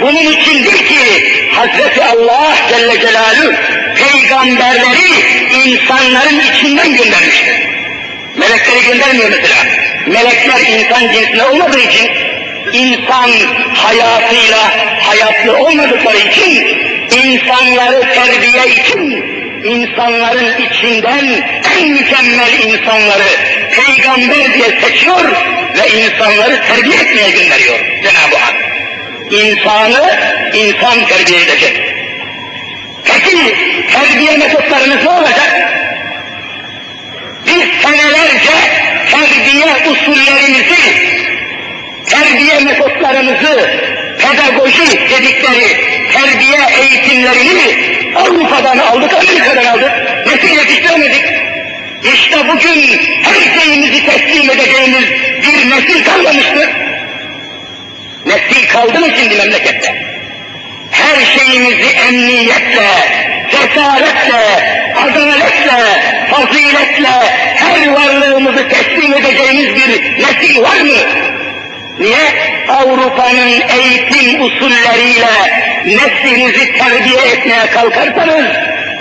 Bunun 0.00 0.32
içindir 0.32 0.86
ki 0.86 0.98
Hazreti 1.52 2.04
Allah 2.04 2.54
Celle 2.68 3.00
Celaluhu 3.00 3.54
peygamberleri 3.96 5.10
insanların 5.66 6.40
içinden 6.40 6.96
göndermiştir. 6.96 7.62
Melekleri 8.36 8.84
göndermiyor 8.86 9.30
mesela. 9.30 9.64
Melekler 10.06 10.60
insan 10.60 11.12
cinsine 11.12 11.42
olmadığı 11.44 11.80
için, 11.80 12.10
insan 12.72 13.30
hayatıyla 13.74 14.70
hayatlı 15.00 15.56
olmadıkları 15.56 16.18
için, 16.18 16.78
insanları 17.24 18.00
terbiye 18.14 18.66
için, 18.66 19.33
insanların 19.64 20.62
içinden 20.62 21.24
en 21.80 21.88
mükemmel 21.88 22.52
insanları 22.64 23.22
peygamber 23.70 24.54
diye 24.54 24.80
seçiyor 24.80 25.32
ve 25.74 25.98
insanları 25.98 26.62
terbiye 26.66 26.96
etmeye 26.96 27.30
gönderiyor 27.30 27.78
Cenab-ı 28.02 28.36
Hak. 28.36 28.54
İnsanı 29.30 30.18
insan 30.54 31.06
terbiye 31.06 31.40
edecek. 31.40 31.80
Peki 33.04 33.56
terbiye 33.92 34.36
metotlarınız 34.36 35.04
ne 35.04 35.10
olacak? 35.10 35.70
Biz 37.46 37.82
senelerce 37.82 38.52
terbiye 39.10 39.90
usullerimizi, 39.90 40.74
terbiye 42.08 42.60
metotlarımızı, 42.60 43.80
pedagoji 44.18 44.86
dedikleri 45.10 45.94
terbiye 46.12 46.60
eğitimlerini 46.80 47.94
Avrupa'dan 48.16 48.78
aldık, 48.78 49.12
Amerika'dan 49.12 49.64
aldık. 49.64 49.92
Nesil 50.26 50.56
yetiştiremedik. 50.56 51.24
İşte 52.14 52.48
bugün 52.48 53.00
her 53.22 53.60
şeyimizi 53.60 54.06
teslim 54.06 54.50
edeceğimiz 54.50 55.04
bir 55.42 55.70
nesil 55.70 56.04
kalmamıştır. 56.04 56.68
Nesil 58.26 58.68
kaldı 58.68 59.00
mı 59.00 59.06
şimdi 59.20 59.34
memlekette? 59.34 60.04
Her 60.90 61.24
şeyimizi 61.24 61.90
emniyetle, 61.90 62.88
cesaretle, 63.50 64.44
adaletle, 64.96 66.02
faziletle, 66.30 67.10
her 67.56 67.88
varlığımızı 67.88 68.68
teslim 68.68 69.14
edeceğimiz 69.14 69.74
bir 69.76 70.22
nesil 70.22 70.62
var 70.62 70.80
mı? 70.80 71.33
Niye? 71.98 72.54
Avrupa'nın 72.68 73.62
eğitim 73.78 74.42
usulleriyle 74.42 75.34
neslinizi 75.86 76.72
terbiye 76.72 77.22
etmeye 77.32 77.66
kalkarsanız, 77.66 78.46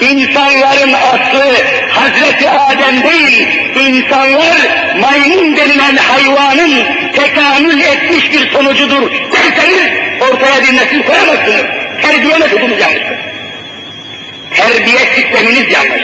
insanların 0.02 0.94
aslı 0.94 1.56
Hazreti 1.90 2.50
Adem 2.50 3.04
değil, 3.04 3.48
insanlar 3.76 4.58
maymun 5.00 5.58
denilen 5.58 5.96
hayvanın 5.96 6.84
tekamül 7.16 7.82
etmiş 7.82 8.32
bir 8.34 8.52
sonucudur 8.52 9.12
derseniz 9.12 9.82
ortaya 10.22 10.62
bir 10.64 10.78
nesil 10.78 11.04
koyamazsınız. 11.04 11.66
Terbiye 12.02 12.38
metodunuz 12.38 12.80
yanlıştır. 12.80 13.18
Terbiye 14.56 15.00
sisteminiz 15.16 15.74
yanlış. 15.74 16.04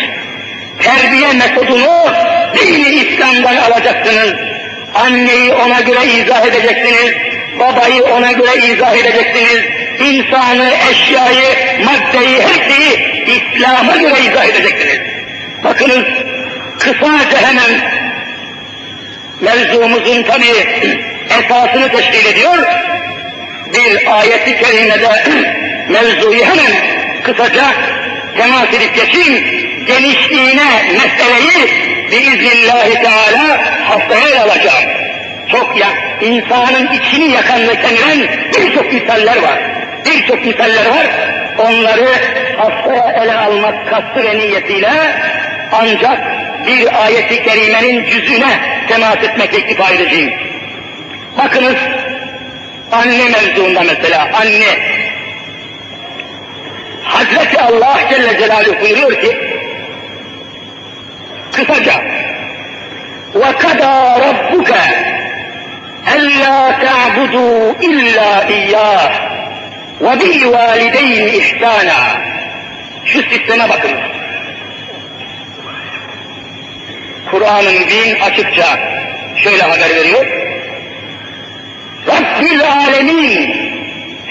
Terbiye 0.84 1.34
metodunu 1.34 2.14
dini 2.56 2.90
İslam'dan 2.90 3.56
alacaksınız. 3.56 4.59
Anneyi 4.96 5.54
ona 5.54 5.82
göre 5.82 6.06
izah 6.06 6.46
edeceksiniz. 6.46 7.14
Babayı 7.60 8.04
ona 8.04 8.32
göre 8.32 8.66
izah 8.74 8.96
edeceksiniz. 8.96 9.64
İnsanı, 10.00 10.72
eşyayı, 10.92 11.46
maddeyi, 11.86 12.42
her 12.42 12.70
şeyi 12.70 13.24
İslam'a 13.26 13.98
göre 13.98 14.20
izah 14.20 14.46
edeceksiniz. 14.46 15.00
Bakınız 15.64 16.06
kısaca 16.80 17.48
hemen 17.48 17.92
mevzumuzun 19.42 20.24
tabi 20.24 20.48
esasını 21.30 21.92
teşkil 21.92 22.26
ediyor. 22.26 22.58
Bir 23.74 24.18
ayeti 24.18 24.58
kerimede 24.58 25.10
mevzuyu 25.90 26.46
hemen 26.46 26.72
kısaca 27.24 27.66
temas 28.38 28.74
edip 28.74 28.96
geçeyim. 28.96 29.69
Genişliğine 29.90 30.84
meseleyi 30.94 31.70
biiznillahü 32.12 32.94
teala 32.94 33.60
haftaya 33.90 34.44
alacağım. 34.44 34.86
Çok 35.52 35.78
ya, 35.78 35.88
insanın 36.22 36.94
içini 36.94 37.32
yakan 37.32 37.68
ve 37.68 37.76
kemiren 37.82 38.28
birçok 38.58 38.94
misaller 38.94 39.38
var. 39.42 39.60
Birçok 40.06 40.46
misaller 40.46 40.86
var. 40.86 41.08
Onları 41.58 42.08
haftaya 42.58 43.24
ele 43.24 43.34
almak 43.34 43.90
kastı 43.90 44.24
ve 44.24 44.38
niyetiyle 44.38 44.92
ancak 45.72 46.20
bir 46.68 47.04
ayeti 47.06 47.44
kerimenin 47.44 48.06
cüzüne 48.06 48.60
temas 48.88 49.18
etmek 49.18 49.54
iktifa 49.54 49.90
edeceğim. 49.90 50.34
Bakınız 51.38 51.76
anne 52.92 53.30
mevzuunda 53.30 53.82
mesela 53.82 54.30
anne 54.34 55.00
Hazreti 57.04 57.62
Allah 57.62 58.00
Celle 58.10 58.40
Celaluhu 58.40 58.82
buyuruyor 58.82 59.22
ki 59.22 59.38
kısaca 61.53 61.97
وَكَدَى 63.35 63.97
رَبُّكَ 64.27 64.73
أَلَّا 66.15 66.59
تَعْبُدُوا 66.85 67.73
إِلَّا 67.87 68.31
إِيَّاهِ 68.49 69.11
وَبِالْوَالِدَيْنِ 70.01 71.25
إِحْسَانًا 71.41 72.01
Şu 73.05 73.23
sisteme 73.23 73.69
bakın. 73.69 73.91
Kur'an-ı 77.31 77.73
Mübin 77.73 78.21
açıkça 78.21 78.79
şöyle 79.37 79.63
haber 79.63 79.91
veriyor. 79.97 80.27
Rabbül 82.07 82.61
Alemin 82.63 83.55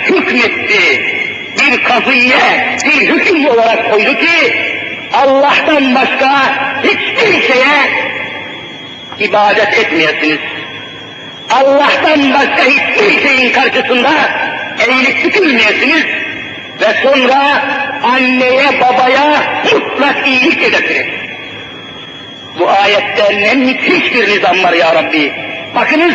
hükmetti, 0.05 1.05
bir 1.59 1.83
kazıye, 1.83 2.77
bir 2.85 3.09
hüküm 3.09 3.45
olarak 3.45 3.91
koydu 3.91 4.17
ki 4.17 4.66
Allah'tan 5.12 5.94
başka 5.94 6.30
hiçbir 6.84 7.42
şeye 7.42 8.08
ibadet 9.18 9.78
etmeyesiniz. 9.78 10.38
Allah'tan 11.50 12.34
başka 12.34 12.64
hiçbir 12.64 13.22
şeyin 13.22 13.52
karşısında 13.52 14.10
eğilip 14.88 15.24
bükülmeyesiniz 15.24 16.04
ve 16.80 16.86
sonra 17.02 17.62
anneye 18.02 18.80
babaya 18.80 19.42
mutlak 19.72 20.26
iyilik 20.26 20.62
edesiniz. 20.62 21.06
Bu 22.58 22.70
ayette 22.70 23.40
ne 23.40 23.54
müthiş 23.54 24.14
bir 24.14 24.28
nizam 24.28 24.62
var 24.62 24.72
ya 24.72 24.94
Rabbi. 24.94 25.32
Bakınız 25.74 26.14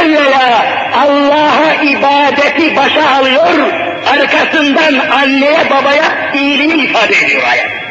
evvela 0.00 0.64
Allah'a 0.94 1.74
ibadeti 1.82 2.76
başa 2.76 3.10
alıyor, 3.10 3.72
arkasından 4.12 4.94
anneye 5.10 5.70
babaya 5.70 6.32
iyiliği 6.34 6.90
ifade 6.90 7.16
ediyor 7.16 7.42
ayet. 7.50 7.89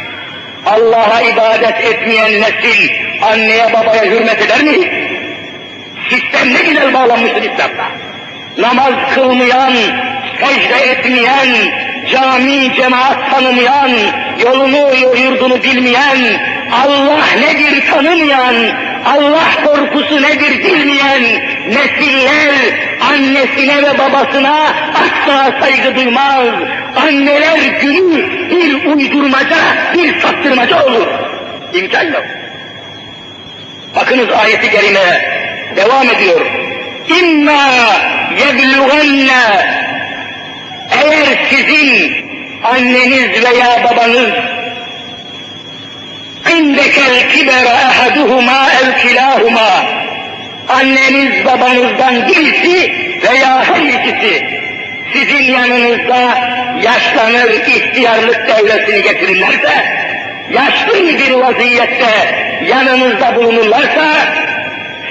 Allah'a 0.66 1.22
ibadet 1.22 1.84
etmeyen 1.84 2.41
nesil 2.41 2.89
anneye 3.22 3.74
babaya 3.74 4.03
hürmet 4.03 4.41
eder 4.41 4.64
mi? 4.64 4.91
Sistem 6.10 6.53
ne 6.53 6.62
güzel 6.64 6.93
bağlanmıştır 6.93 7.41
İslam'da. 7.41 7.86
namaz 8.57 8.93
kılmayan, 9.16 9.74
secde 10.39 10.91
etmeyen, 10.91 11.49
cami 12.11 12.75
cemaat 12.75 13.31
tanımayan, 13.31 13.91
yolunu 14.45 14.95
yurdunu 15.17 15.63
bilmeyen, 15.63 16.17
Allah 16.71 17.25
nedir 17.39 17.91
tanımayan, 17.91 18.55
Allah 19.05 19.65
korkusu 19.65 20.21
nedir 20.21 20.63
bilmeyen 20.63 21.23
nesiller 21.67 22.55
annesine 23.11 23.83
ve 23.83 23.97
babasına 23.97 24.55
asla 24.93 25.59
saygı 25.59 25.95
duymaz. 25.95 26.47
Anneler 26.95 27.59
günü 27.81 28.49
bir 28.49 28.85
uydurmaca, 28.85 29.57
bir 29.93 30.19
saptırmaca 30.19 30.85
olur. 30.85 31.07
İmkan 31.73 32.03
yok. 32.03 32.23
Bakınız 33.95 34.31
ayeti 34.31 34.71
kerime 34.71 35.21
devam 35.75 36.09
ediyor. 36.09 36.41
İmma 37.19 37.61
yeblugenne 38.39 39.41
eğer 40.90 41.38
sizin 41.50 42.14
anneniz 42.64 43.44
veya 43.44 43.84
babanız 43.84 44.30
indekel 46.52 47.32
kibere 47.32 47.70
ahaduhuma 47.70 48.66
ev 48.72 49.09
kilahuma 49.09 49.84
anneniz 50.68 51.44
babanızdan 51.44 52.28
birisi 52.28 52.92
veya 53.22 53.64
her 53.64 53.82
ikisi 53.82 54.61
sizin 55.12 55.52
yanınızda 55.52 56.38
yaşlanır 56.82 57.50
ihtiyarlık 57.50 58.48
devresini 58.48 59.02
getirirlerse 59.02 60.05
yaşlı 60.50 61.18
bir 61.18 61.30
vaziyette 61.30 62.44
yanınızda 62.68 63.36
bulunurlarsa 63.36 64.05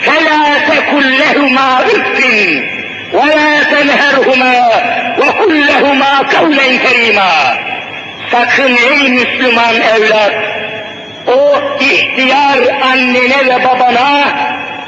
فَلَا 0.05 0.41
تَكُنْ 0.69 1.05
لَهُمَا 1.21 1.69
اُفٍّ 1.93 2.76
وَلَا 3.13 3.63
تَنْهَرْهُمَا 3.73 4.55
وَقُلْ 5.21 5.53
لَهُمَا 5.69 6.13
قَوْلًا 6.35 6.67
كَرِيمًا 6.83 7.33
Sakın 8.31 8.75
ey 8.75 9.09
Müslüman 9.09 9.75
evlat, 9.75 10.33
o 11.27 11.61
ihtiyar 11.79 12.59
annene 12.81 13.45
ve 13.45 13.63
babana 13.63 14.23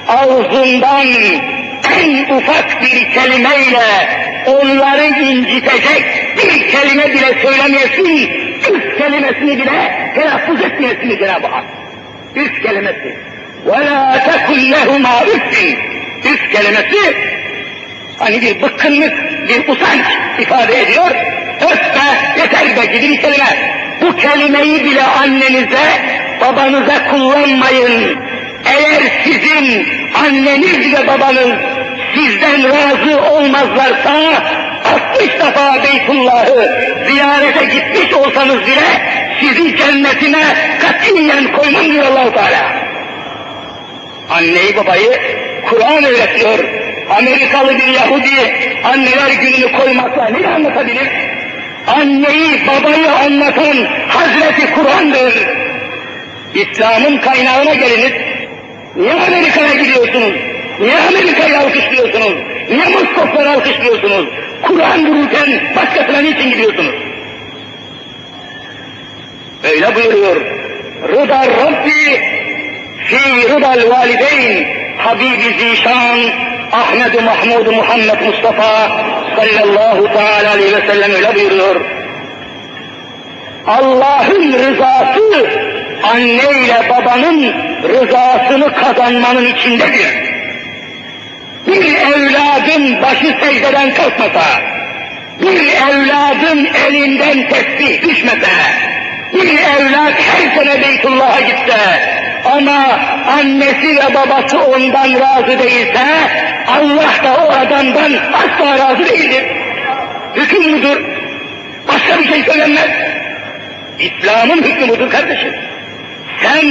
ağzından 0.07 1.07
en 2.01 2.35
ufak 2.35 2.81
bir 2.81 3.11
kelimeyle 3.13 3.85
onları 4.47 5.05
incitecek 5.05 6.03
bir 6.37 6.71
kelime 6.71 7.13
bile 7.13 7.41
söylemeyesin, 7.41 8.29
üç 8.71 8.97
kelimesini 8.97 9.57
bile 9.57 10.11
telaffuz 10.15 10.61
etmeyesin 10.61 11.17
Cenab-ı 11.19 11.47
Hak. 11.47 11.63
Üç 12.35 12.61
kelimesi. 12.61 13.17
وَلَا 13.67 14.17
تَكُنْ 14.17 14.73
لَهُمَا 14.73 15.23
اُفٍّ 15.23 15.77
Üç 16.25 16.51
kelimesi 16.51 17.15
hani 18.20 18.42
bir 18.42 18.62
bıkkınlık, 18.62 19.12
bir 19.48 19.68
utanç 19.68 20.06
ifade 20.38 20.82
ediyor. 20.82 21.10
Öf 21.60 21.78
be, 21.78 22.40
yeter 22.40 22.76
be 22.76 22.86
gibi 22.86 23.08
bir 23.08 23.20
kelime. 23.20 23.80
Bu 24.00 24.16
kelimeyi 24.16 24.84
bile 24.84 25.02
annenize, 25.02 25.86
babanıza 26.40 27.10
kullanmayın. 27.10 28.18
Eğer 28.64 29.02
sizin 29.24 29.88
anneniz 30.14 30.92
ve 30.92 31.06
babanız 31.06 31.50
sizden 32.14 32.64
razı 32.64 33.20
olmazlarsa 33.20 34.44
60 35.14 35.28
defa 35.28 35.82
Beytullah'ı 35.84 36.90
ziyarete 37.08 37.64
gitmiş 37.64 38.14
olsanız 38.14 38.60
bile 38.60 39.02
sizi 39.40 39.76
cennetine 39.76 40.44
katiyen 40.80 41.52
koymam 41.52 41.84
diyor 41.84 42.04
allah 42.04 42.32
Teala. 42.32 42.72
Anneyi 44.30 44.76
babayı 44.76 45.20
Kur'an 45.70 46.04
öğretiyor. 46.04 46.79
Amerikalı 47.18 47.78
bir 47.78 47.86
Yahudi 47.86 48.54
anneler 48.84 49.30
gününü 49.42 49.72
koymakla 49.72 50.28
ne 50.28 50.48
anlatabilir? 50.48 51.08
Anneyi 51.86 52.66
babayı 52.66 53.12
anlatan 53.12 53.88
Hazreti 54.08 54.74
Kur'an'dır. 54.74 55.34
İslam'ın 56.54 57.18
kaynağına 57.18 57.74
geliniz. 57.74 58.12
Niye 58.96 59.12
Amerika'ya 59.12 59.74
gidiyorsunuz? 59.74 60.34
Niye 60.80 60.98
Amerika'yı 61.08 61.58
alkışlıyorsunuz? 61.58 62.34
Niye 62.70 62.84
Moskofları 62.84 63.50
alkışlıyorsunuz? 63.50 64.28
Kur'an 64.62 65.06
dururken 65.06 65.60
başkasına 65.76 66.18
niçin 66.20 66.50
gidiyorsunuz? 66.50 66.94
Öyle 69.64 69.94
buyuruyor. 69.94 70.36
Rıda 71.08 71.46
Rabbi 71.46 72.20
fi 73.06 73.48
rıdal 73.48 73.90
valideyn 73.90 74.66
Habibi 74.98 75.58
Zişan 75.58 76.18
Ahmet 76.72 77.22
Mahmud 77.22 77.66
Muhammed 77.66 78.20
Mustafa 78.20 78.88
sallallahu 79.36 80.12
teala 80.12 80.50
aleyhi 80.50 80.76
ve 80.76 80.86
sellem 80.86 81.10
öyle 81.10 81.34
buyuruyor. 81.34 81.80
Allah'ın 83.66 84.52
rızası 84.52 85.50
anne 86.02 86.50
ile 86.64 86.90
babanın 86.90 87.54
rızasını 87.82 88.74
kazanmanın 88.74 89.46
içindedir. 89.46 90.06
Bir 91.66 91.94
evladın 91.94 93.02
başı 93.02 93.34
secdeden 93.42 93.94
kalkmasa, 93.94 94.60
bir 95.40 95.60
evladın 95.90 96.68
elinden 96.88 97.48
tesbih 97.48 98.02
düşmese, 98.02 98.50
bir 99.34 99.58
evlat 99.58 100.14
her 100.18 100.56
sene 100.56 100.82
Beytullah'a 100.82 101.40
gitse, 101.40 101.78
ama 102.44 103.00
annesi 103.38 103.96
ve 103.96 104.14
babası 104.14 104.58
ondan 104.58 105.20
razı 105.20 105.58
değilse, 105.58 106.06
Allah 106.68 107.24
da 107.24 107.44
o 107.44 107.50
adamdan 107.50 108.12
asla 108.32 108.78
razı 108.78 109.04
değildir. 109.04 109.44
Hüküm 110.36 110.72
budur. 110.72 111.02
Başka 111.88 112.18
bir 112.18 112.28
şey 112.28 112.42
söylenmez. 112.42 112.90
İslam'ın 113.98 114.62
hükmü 114.62 114.88
budur 114.88 115.10
kardeşim. 115.10 115.54
Sen 116.42 116.66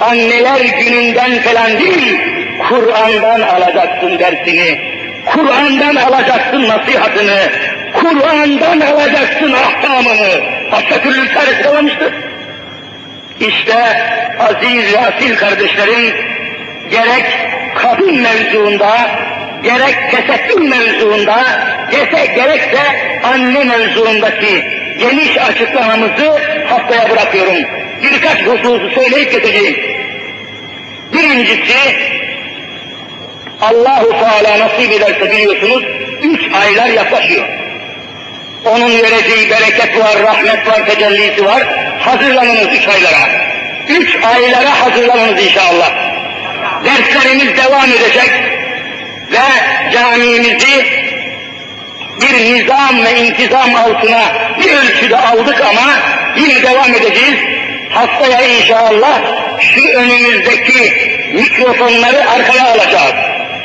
anneler 0.00 0.60
gününden 0.60 1.40
falan 1.40 1.78
değil, 1.80 2.18
Kur'an'dan 2.68 3.40
alacaksın 3.40 4.18
dersini, 4.18 4.80
Kur'an'dan 5.26 5.96
alacaksın 5.96 6.68
nasihatını, 6.68 7.40
Kur'an'dan 7.92 8.80
alacaksın 8.80 9.52
ahkamını. 9.52 10.40
Başka 10.72 11.02
türlü 11.02 11.34
çaresi 11.34 11.68
olmamıştır. 11.68 12.29
İşte 13.40 13.74
aziz 14.38 14.92
ve 14.92 14.98
asil 14.98 15.36
kardeşlerim, 15.36 16.14
gerek 16.90 17.24
kadın 17.74 18.20
mevzuunda, 18.20 18.96
gerek 19.62 19.96
tesettür 20.10 20.60
mevzuunda, 20.60 21.44
gerek, 21.90 22.36
gerekse 22.36 22.80
anne 23.22 23.64
mevzuundaki 23.64 24.64
geniş 24.98 25.38
açıklamamızı 25.38 26.38
haftaya 26.68 27.10
bırakıyorum. 27.10 27.56
Birkaç 28.02 28.42
hususu 28.42 28.90
söyleyip 28.94 29.32
geçeceğim. 29.32 29.76
Birincisi, 31.12 31.96
Allahu 33.60 34.08
Teala 34.08 34.58
nasip 34.58 34.92
ederse 34.92 35.32
biliyorsunuz, 35.32 35.84
üç 36.22 36.54
aylar 36.54 36.86
yaklaşıyor. 36.86 37.48
Onun 38.64 39.02
vereceği 39.02 39.50
bereket 39.50 39.98
var, 39.98 40.22
rahmet 40.22 40.66
var, 40.66 40.86
tecellisi 40.86 41.44
var. 41.44 41.62
Hazırlanınız 42.00 42.66
üç 42.66 42.88
aylara. 42.88 43.50
Üç 43.88 44.16
aylara 44.24 44.80
hazırlanınız 44.80 45.44
inşallah. 45.44 45.90
Derslerimiz 46.84 47.56
devam 47.56 47.92
edecek 47.92 48.30
ve 49.32 49.38
camimizi 49.92 50.86
bir 52.20 52.54
nizam 52.54 53.04
ve 53.04 53.18
intizam 53.18 53.74
altına 53.74 54.22
bir 54.60 54.72
ölçüde 54.72 55.16
aldık 55.16 55.60
ama 55.60 55.92
yine 56.36 56.62
devam 56.62 56.94
edeceğiz. 56.94 57.38
Haftaya 57.90 58.42
inşallah 58.42 59.20
şu 59.60 59.88
önümüzdeki 59.88 60.92
mikrofonları 61.32 62.30
arkaya 62.30 62.64
alacağız. 62.64 63.14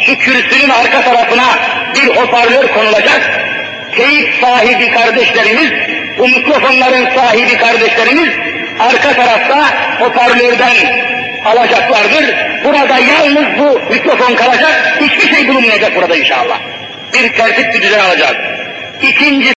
Şu 0.06 0.18
kürsünün 0.18 0.70
arka 0.70 1.02
tarafına 1.02 1.60
bir 1.96 2.16
hoparlör 2.16 2.68
konulacak. 2.68 3.45
Teyit 3.96 4.42
sahibi 4.42 4.92
kardeşlerimiz, 4.92 5.72
bu 6.18 6.28
mikrofonların 6.28 7.16
sahibi 7.16 7.58
kardeşlerimiz 7.58 8.30
arka 8.80 9.14
tarafta 9.14 9.58
hoparlörden 10.00 10.76
alacaklardır. 11.46 12.36
Burada 12.64 12.98
yalnız 13.00 13.60
bu 13.60 13.94
mikrofon 13.94 14.36
kalacak, 14.36 14.98
hiçbir 15.02 15.36
şey 15.36 15.48
bulunmayacak 15.48 15.96
burada 15.96 16.16
inşallah. 16.16 16.60
Bir 17.14 17.34
tertip 17.34 17.74
bir 17.74 17.82
düzen 17.82 18.00
alacağız. 18.00 18.36
İkinci 19.02 19.54